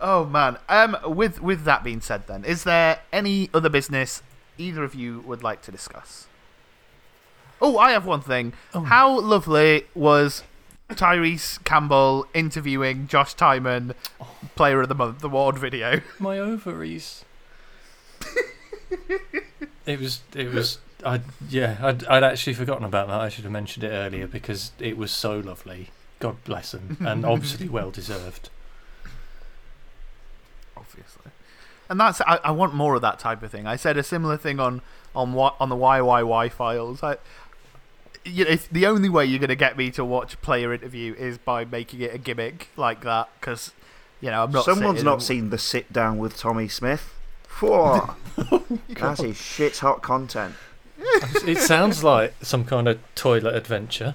Oh 0.01 0.27
man. 0.27 0.59
Um. 0.69 0.97
With 1.07 1.41
with 1.41 1.65
that 1.65 1.83
being 1.83 2.01
said, 2.01 2.27
then, 2.27 2.45
is 2.45 2.65
there 2.65 3.01
any 3.13 3.49
other 3.55 3.69
business 3.69 4.23
either 4.59 4.85
of 4.85 4.95
you 4.95 5.21
would 5.21 5.43
like 5.43 5.63
to 5.63 5.73
discuss? 5.73 6.27
Oh, 7.61 7.79
I 7.79 7.93
have 7.93 8.05
one 8.05 8.21
thing. 8.21 8.53
Oh. 8.75 8.83
How 8.83 9.19
lovely 9.19 9.87
was 9.95 10.43
Tyrese 10.91 11.63
Campbell 11.65 12.27
interviewing 12.33 13.09
Josh 13.09 13.35
Tymon, 13.35 13.95
Player 14.55 14.81
of 14.81 14.89
the 14.89 14.95
Month 14.95 15.23
award 15.25 15.59
video? 15.59 16.01
My 16.19 16.39
ovaries. 16.39 17.25
it 19.87 20.01
was. 20.01 20.21
It 20.35 20.53
was. 20.53 20.79
I 21.05 21.21
yeah. 21.49 21.77
I'd, 21.83 22.05
I'd 22.07 22.25
actually 22.25 22.55
forgotten 22.55 22.85
about 22.85 23.09
that. 23.09 23.21
I 23.21 23.29
should 23.29 23.45
have 23.45 23.53
mentioned 23.53 23.85
it 23.85 23.91
earlier 23.91 24.27
because 24.27 24.73
it 24.79 24.97
was 24.97 25.11
so 25.11 25.39
lovely. 25.39 25.91
God 26.19 26.43
bless 26.45 26.73
him, 26.73 26.97
and 27.01 27.25
obviously 27.27 27.69
well 27.69 27.91
deserved. 27.91 28.49
obviously. 30.77 31.31
and 31.91 32.01
that's 32.01 32.21
I, 32.23 32.39
I 32.45 32.51
want 32.53 32.75
more 32.75 32.95
of 32.95 33.03
that 33.03 33.19
type 33.19 33.43
of 33.43 33.51
thing. 33.51 33.67
I 33.67 33.77
said 33.77 33.97
a 33.97 34.03
similar 34.03 34.37
thing 34.37 34.61
on 34.61 34.83
on 35.15 35.33
what 35.33 35.57
on 35.61 35.69
the 35.69 35.77
YYY 35.77 36.51
files. 36.51 37.03
I, 37.03 37.17
you 38.27 38.45
know, 38.45 38.51
if 38.51 38.69
the 38.71 38.87
only 38.87 39.09
way 39.09 39.25
you're 39.25 39.39
going 39.39 39.49
to 39.49 39.57
get 39.57 39.77
me 39.77 39.91
to 39.93 40.05
watch 40.05 40.41
player 40.43 40.73
interview 40.73 41.15
is 41.15 41.39
by 41.39 41.65
making 41.65 42.01
it 42.01 42.15
a 42.15 42.19
gimmick 42.19 42.69
like 42.77 43.03
that, 43.03 43.29
because 43.41 43.73
you 44.21 44.31
know 44.31 44.45
I'm 44.45 44.51
not. 44.53 44.65
Someone's 44.65 45.03
not 45.05 45.15
and- 45.15 45.23
seen 45.23 45.51
the 45.51 45.59
sit 45.59 45.93
down 45.93 46.19
with 46.19 46.37
Tommy 46.37 46.69
Smith. 46.69 47.13
Whoa. 47.61 48.15
That 48.89 49.21
is 49.21 49.37
shit 49.37 49.79
hot 49.79 50.03
content. 50.03 50.55
it 50.99 51.59
sounds 51.59 52.03
like 52.05 52.35
some 52.43 52.65
kind 52.65 52.89
of 52.89 52.99
toilet 53.15 53.55
adventure. 53.55 54.15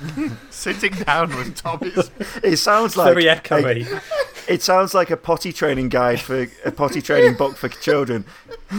sitting 0.50 0.92
down 0.92 1.30
with 1.36 1.56
Tommy's. 1.56 2.10
It 2.42 2.56
sounds 2.58 2.96
like 2.96 3.14
Very 3.14 3.24
echoey. 3.24 4.02
it 4.48 4.62
sounds 4.62 4.92
like 4.94 5.10
a 5.10 5.16
potty 5.16 5.52
training 5.52 5.88
guide 5.88 6.20
for 6.20 6.46
a 6.64 6.70
potty 6.70 7.00
training 7.02 7.34
book 7.36 7.56
for 7.56 7.68
children. 7.68 8.24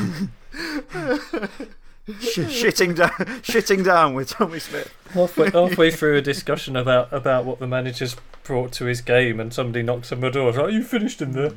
Sh- 2.20 2.48
shitting 2.48 2.96
down, 2.96 3.10
shitting 3.42 3.84
down 3.84 4.14
with 4.14 4.30
Tommy 4.30 4.60
Smith. 4.60 4.94
halfway, 5.12 5.50
halfway 5.52 5.92
through 5.92 6.16
a 6.18 6.22
discussion 6.22 6.78
about, 6.78 7.12
about 7.12 7.44
what 7.44 7.60
the 7.60 7.68
manager's 7.68 8.16
brought 8.44 8.72
to 8.74 8.86
his 8.86 9.02
game, 9.02 9.42
and 9.42 9.54
somebody 9.54 9.84
knocks 9.84 10.12
on 10.14 10.22
my 10.22 10.30
door. 10.30 10.54
Like, 10.54 10.72
you 10.72 10.84
finished 10.84 11.22
in 11.22 11.34
there. 11.34 11.52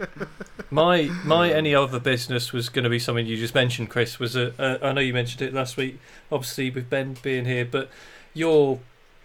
my 0.70 1.02
my 1.24 1.52
any 1.52 1.72
other 1.74 2.00
business 2.00 2.52
was 2.52 2.68
going 2.68 2.82
to 2.82 2.90
be 2.90 2.98
something 2.98 3.26
you 3.26 3.36
just 3.36 3.54
mentioned, 3.54 3.90
Chris. 3.90 4.18
Was 4.18 4.34
a, 4.34 4.52
uh, 4.60 4.78
I 4.84 4.92
know 4.92 5.00
you 5.00 5.14
mentioned 5.14 5.42
it 5.42 5.54
last 5.54 5.76
week, 5.76 6.00
obviously 6.32 6.70
with 6.70 6.90
Ben 6.90 7.16
being 7.22 7.44
here, 7.44 7.64
but 7.64 7.90
your 8.34 8.80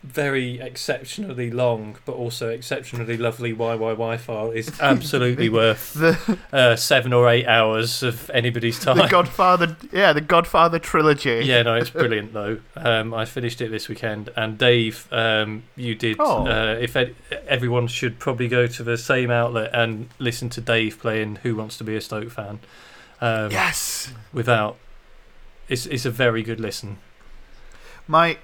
very 0.05 0.59
exceptionally 0.59 1.49
long 1.51 1.97
but 2.05 2.13
also 2.13 2.49
exceptionally 2.49 3.17
lovely 3.17 3.53
YYY 3.53 4.19
file 4.19 4.51
is 4.51 4.79
absolutely 4.79 5.49
worth 5.61 5.93
The 5.93 6.37
uh, 6.53 6.75
seven 6.75 7.11
or 7.13 7.27
eight 7.29 7.47
hours 7.47 8.03
of 8.03 8.29
anybody's 8.29 8.79
time. 8.79 8.97
the 8.97 9.07
Godfather, 9.07 9.75
yeah, 9.91 10.13
the 10.13 10.21
Godfather 10.21 10.79
trilogy. 10.79 11.41
Yeah, 11.43 11.63
no, 11.63 11.75
it's 11.75 11.89
brilliant 12.01 12.33
though. 12.33 12.59
Um, 12.75 13.13
I 13.13 13.25
finished 13.25 13.61
it 13.61 13.69
this 13.71 13.89
weekend, 13.89 14.29
and 14.35 14.57
Dave, 14.57 15.07
um, 15.11 15.63
you 15.75 15.95
did. 15.95 16.17
Oh. 16.19 16.45
Uh, 16.47 16.77
if 16.79 16.95
ed- 16.95 17.15
everyone 17.47 17.87
should 17.87 18.19
probably 18.19 18.47
go 18.47 18.67
to 18.67 18.83
the 18.83 18.97
same 18.97 19.31
outlet 19.31 19.71
and 19.73 20.09
listen 20.19 20.49
to 20.51 20.61
Dave 20.61 20.99
playing 20.99 21.37
"Who 21.43 21.55
Wants 21.55 21.77
to 21.79 21.83
Be 21.83 21.95
a 21.95 22.01
Stoke 22.01 22.29
Fan." 22.29 22.59
Um, 23.21 23.49
Yes. 23.51 24.11
Without, 24.33 24.77
it's 25.67 25.85
it's 25.87 26.05
a 26.05 26.11
very 26.11 26.43
good 26.43 26.59
listen. 26.59 26.97
My, 28.07 28.37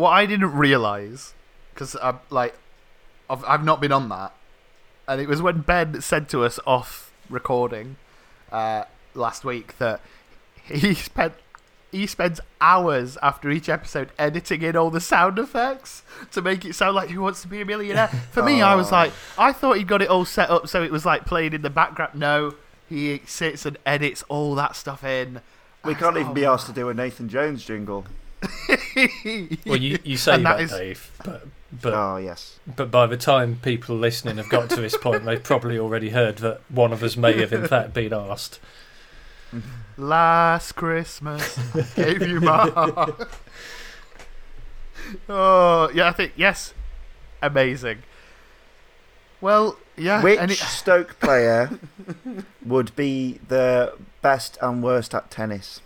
what 0.00 0.10
I 0.10 0.26
didn't 0.26 0.52
realize, 0.54 1.34
because 1.74 1.94
I 1.96 2.14
like, 2.30 2.56
I've 3.28 3.44
I've 3.44 3.64
not 3.64 3.80
been 3.80 3.92
on 3.92 4.08
that, 4.08 4.32
and 5.06 5.20
it 5.20 5.28
was 5.28 5.40
when 5.42 5.60
Ben 5.60 6.00
said 6.00 6.28
to 6.30 6.44
us 6.44 6.58
off 6.66 7.12
recording, 7.28 7.96
uh, 8.50 8.84
last 9.14 9.44
week 9.44 9.78
that 9.78 10.00
he 10.64 10.94
spent. 10.94 11.34
He 11.92 12.06
spends 12.06 12.40
hours 12.60 13.18
after 13.20 13.50
each 13.50 13.68
episode 13.68 14.10
editing 14.16 14.62
in 14.62 14.76
all 14.76 14.90
the 14.90 15.00
sound 15.00 15.40
effects 15.40 16.04
to 16.30 16.40
make 16.40 16.64
it 16.64 16.76
sound 16.76 16.94
like 16.94 17.10
Who 17.10 17.20
Wants 17.20 17.42
to 17.42 17.48
Be 17.48 17.60
a 17.62 17.64
Millionaire. 17.64 18.06
For 18.30 18.44
me, 18.44 18.62
I 18.62 18.76
was 18.76 18.92
Oh. 18.92 18.94
like, 18.94 19.12
I 19.36 19.52
thought 19.52 19.76
he 19.76 19.82
got 19.82 20.00
it 20.00 20.08
all 20.08 20.24
set 20.24 20.50
up 20.50 20.68
so 20.68 20.84
it 20.84 20.92
was 20.92 21.04
like 21.04 21.26
playing 21.26 21.52
in 21.52 21.62
the 21.62 21.68
background. 21.70 22.14
No, 22.14 22.54
he 22.88 23.22
sits 23.26 23.66
and 23.66 23.76
edits 23.84 24.22
all 24.28 24.54
that 24.54 24.76
stuff 24.76 25.02
in. 25.02 25.40
We 25.84 25.96
can't 25.96 26.16
even 26.16 26.32
be 26.32 26.44
asked 26.44 26.68
to 26.68 26.72
do 26.72 26.88
a 26.90 26.94
Nathan 26.94 27.28
Jones 27.28 27.64
jingle. 27.64 28.04
Well, 29.66 29.76
you, 29.76 29.98
you 30.04 30.16
say 30.16 30.36
that 30.36 30.42
that, 30.42 30.60
is- 30.60 30.70
Dave, 30.70 31.10
but 31.24 31.46
but 31.72 31.94
Oh 31.94 32.16
yes. 32.16 32.58
but 32.76 32.90
by 32.90 33.06
the 33.06 33.16
time 33.16 33.58
people 33.62 33.96
listening 33.96 34.36
have 34.38 34.48
got 34.48 34.70
to 34.70 34.80
this 34.80 34.96
point, 34.96 35.24
they've 35.24 35.42
probably 35.42 35.78
already 35.78 36.10
heard 36.10 36.38
that 36.38 36.60
one 36.68 36.92
of 36.92 37.02
us 37.02 37.16
may 37.16 37.38
have 37.38 37.52
in 37.52 37.66
fact 37.68 37.94
been 37.94 38.12
asked. 38.12 38.58
Last 39.96 40.72
Christmas 40.72 41.58
I 41.74 41.82
gave 41.96 42.22
you 42.26 42.40
my 42.40 42.68
heart. 42.70 43.28
Oh 45.28 45.90
yeah, 45.94 46.08
I 46.08 46.12
think 46.12 46.32
yes, 46.36 46.74
amazing. 47.42 47.98
Well, 49.40 49.76
yeah. 49.96 50.22
Which 50.22 50.38
and 50.38 50.50
it- 50.50 50.58
Stoke 50.58 51.18
player 51.20 51.78
would 52.64 52.94
be 52.96 53.40
the 53.48 53.94
best 54.22 54.58
and 54.60 54.82
worst 54.82 55.14
at 55.14 55.30
tennis? 55.30 55.80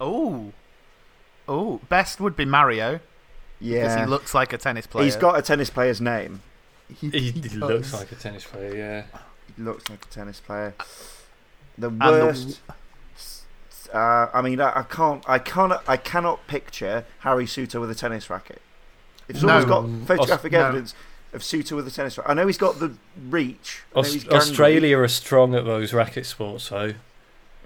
oh, 0.00 0.52
oh, 1.48 1.80
best 1.88 2.20
would 2.20 2.36
be 2.36 2.44
Mario 2.44 3.00
Yeah. 3.60 3.82
because 3.82 4.00
he 4.00 4.06
looks 4.06 4.34
like 4.34 4.52
a 4.52 4.58
tennis 4.58 4.86
player. 4.86 5.04
He's 5.04 5.16
got 5.16 5.38
a 5.38 5.42
tennis 5.42 5.70
player's 5.70 6.00
name. 6.00 6.42
He, 7.00 7.08
He, 7.10 7.30
he 7.30 7.40
he 7.48 7.56
looks 7.56 7.92
like 7.92 8.12
a 8.12 8.14
tennis 8.16 8.44
player, 8.44 8.74
yeah. 8.76 9.18
He 9.56 9.62
looks 9.62 9.88
like 9.88 10.04
a 10.04 10.08
tennis 10.08 10.40
player. 10.40 10.74
The 11.78 11.88
the 11.90 11.96
worst. 11.98 12.60
Uh, 13.92 14.28
I 14.34 14.42
mean, 14.42 14.60
I, 14.60 14.80
I 14.80 14.82
can't, 14.82 15.22
I 15.28 15.38
cannot, 15.38 15.84
I 15.88 15.96
cannot 15.96 16.46
picture 16.48 17.04
Harry 17.20 17.46
Souttar 17.46 17.80
with 17.80 17.90
a 17.90 17.94
tennis 17.94 18.28
racket. 18.28 18.60
It's 19.28 19.40
someone's 19.40 19.66
No. 19.66 19.82
got 19.82 20.06
photographic 20.06 20.52
no. 20.52 20.60
evidence 20.66 20.94
of 21.32 21.42
Souttar 21.42 21.76
with 21.76 21.86
a 21.86 21.90
tennis 21.90 22.18
racket, 22.18 22.30
I 22.30 22.34
know 22.34 22.46
he's 22.46 22.58
got 22.58 22.80
the 22.80 22.94
reach. 23.28 23.82
Aus- 23.94 24.26
Australia 24.28 24.98
are 24.98 25.08
strong 25.08 25.54
at 25.54 25.64
those 25.64 25.92
racket 25.92 26.26
sports, 26.26 26.68
though. 26.70 26.94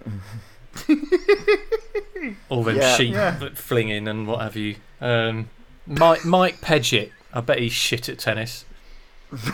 All 2.48 2.62
them 2.64 2.76
Yeah. 2.76 2.96
sheep 2.96 3.12
Yeah. 3.14 3.48
flinging 3.54 4.08
and 4.08 4.26
what 4.26 4.40
have 4.40 4.56
you. 4.56 4.76
Um, 5.00 5.48
Mike 5.86 6.24
Mike 6.24 6.60
Paget, 6.60 7.12
I 7.32 7.40
bet 7.40 7.58
he's 7.58 7.72
shit 7.72 8.08
at 8.08 8.18
tennis. 8.18 8.64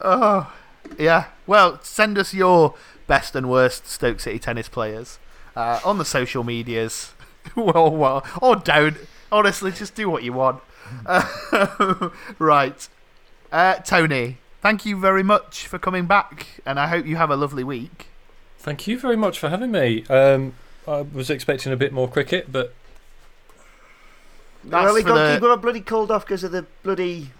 Oh, 0.00 0.52
yeah. 0.98 1.26
Well, 1.46 1.80
send 1.82 2.18
us 2.18 2.32
your 2.32 2.74
best 3.06 3.34
and 3.36 3.50
worst 3.50 3.86
Stoke 3.86 4.20
City 4.20 4.38
tennis 4.38 4.68
players 4.68 5.18
uh, 5.54 5.80
on 5.84 5.98
the 5.98 6.04
social 6.04 6.44
medias. 6.44 7.12
well, 7.56 7.90
well, 7.90 8.24
or 8.40 8.56
don't. 8.56 8.96
Honestly, 9.32 9.70
just 9.72 9.94
do 9.94 10.08
what 10.10 10.22
you 10.22 10.32
want. 10.32 10.62
Uh, 11.06 12.10
right. 12.38 12.88
Uh, 13.52 13.74
Tony, 13.76 14.38
thank 14.60 14.84
you 14.86 14.98
very 14.98 15.22
much 15.22 15.66
for 15.66 15.78
coming 15.78 16.06
back, 16.06 16.46
and 16.66 16.78
I 16.78 16.86
hope 16.88 17.06
you 17.06 17.16
have 17.16 17.30
a 17.30 17.36
lovely 17.36 17.64
week. 17.64 18.06
Thank 18.58 18.86
you 18.86 18.98
very 18.98 19.16
much 19.16 19.38
for 19.38 19.48
having 19.48 19.70
me. 19.70 20.04
Um, 20.08 20.54
I 20.86 21.02
was 21.02 21.30
expecting 21.30 21.72
a 21.72 21.76
bit 21.76 21.92
more 21.92 22.08
cricket, 22.08 22.50
but 22.52 22.74
That's 24.64 24.84
well, 24.84 24.94
he 24.96 25.02
for 25.02 25.08
got, 25.08 25.14
the- 25.28 25.34
he 25.34 25.40
got 25.40 25.62
bloody 25.62 25.80
called 25.80 26.10
off 26.10 26.24
because 26.26 26.44
of 26.44 26.52
the 26.52 26.66
bloody 26.82 27.30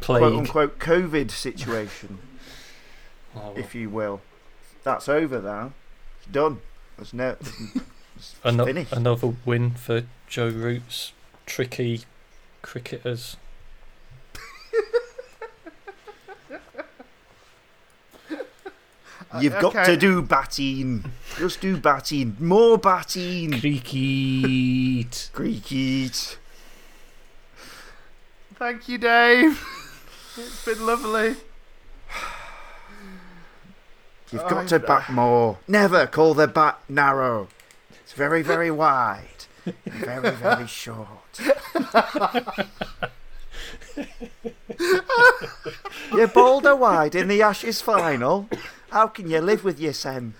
quote 0.00 0.22
unquote 0.32 0.78
COVID 0.78 1.30
situation, 1.30 2.18
Oh, 3.36 3.40
well. 3.40 3.52
if 3.56 3.74
you 3.74 3.90
will. 3.90 4.20
That's 4.82 5.08
over 5.08 5.40
now. 5.42 5.72
It's 6.18 6.26
done. 6.32 6.60
There's 6.96 7.12
no. 7.12 7.36
It's 8.16 8.34
Ano- 8.44 8.64
finished. 8.64 8.92
another 8.92 9.34
win 9.44 9.72
for 9.72 10.04
Joe 10.26 10.48
Root's 10.48 11.12
tricky 11.44 12.02
cricketers. 12.62 13.36
Uh, 19.36 19.40
you've 19.40 19.58
got 19.60 19.84
to 19.86 19.96
do 19.96 20.22
batting. 20.22 21.04
Just 21.36 21.60
do 21.60 21.76
batting. 21.76 22.36
More 22.40 22.78
batting. 22.78 23.60
Cricket. 23.60 25.30
Cricket. 25.32 26.38
Thank 28.54 28.88
you, 28.88 28.98
Dave. 28.98 29.62
it's 30.36 30.64
been 30.64 30.86
lovely. 30.86 31.36
You've 34.32 34.42
Oh, 34.42 34.48
got 34.48 34.68
to 34.68 34.78
bat 34.80 35.10
more. 35.10 35.58
Never 35.68 36.06
call 36.06 36.34
the 36.34 36.48
bat 36.48 36.78
narrow. 36.88 37.48
It's 38.02 38.12
very, 38.12 38.42
very 38.42 38.70
wide. 38.84 39.44
and 39.64 39.74
Very, 39.84 40.30
very 40.30 40.66
short. 40.66 41.08
You're 46.12 46.28
boulder 46.28 46.74
wide 46.76 47.14
in 47.14 47.28
the 47.28 47.42
Ashes 47.42 47.80
final. 47.80 48.48
How 48.90 49.06
can 49.08 49.28
you 49.30 49.40
live 49.40 49.64
with 49.64 49.80
your 49.80 49.92
sen? 49.92 50.34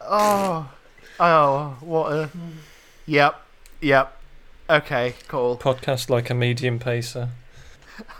Oh, 0.00 0.70
oh, 1.20 1.76
what 1.80 2.12
a. 2.12 2.30
Yep, 3.06 3.40
yep. 3.80 4.16
Okay, 4.68 5.14
cool. 5.28 5.56
Podcast 5.56 6.10
like 6.10 6.30
a 6.30 6.34
medium 6.34 6.78
pacer. 6.78 7.30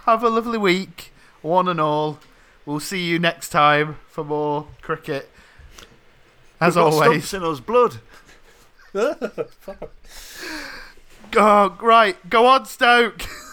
Have 0.05 0.23
a 0.23 0.29
lovely 0.29 0.59
week, 0.59 1.13
one 1.43 1.69
and 1.69 1.81
all. 1.81 2.19
We'll 2.67 2.81
see 2.81 3.03
you 3.05 3.19
next 3.19 3.51
time 3.51 3.97
for 4.09 4.25
more 4.25 4.67
cricket. 4.81 5.31
As 6.61 6.77
We've 6.77 6.85
always. 6.85 7.25
stumps 7.29 7.35
in 7.35 7.43
us 7.43 7.61
blood. 7.61 7.99
Go, 8.95 9.11
oh, 11.37 11.77
right, 11.83 12.31
go 12.31 12.47
on, 12.47 12.65
Stoke. 12.65 13.27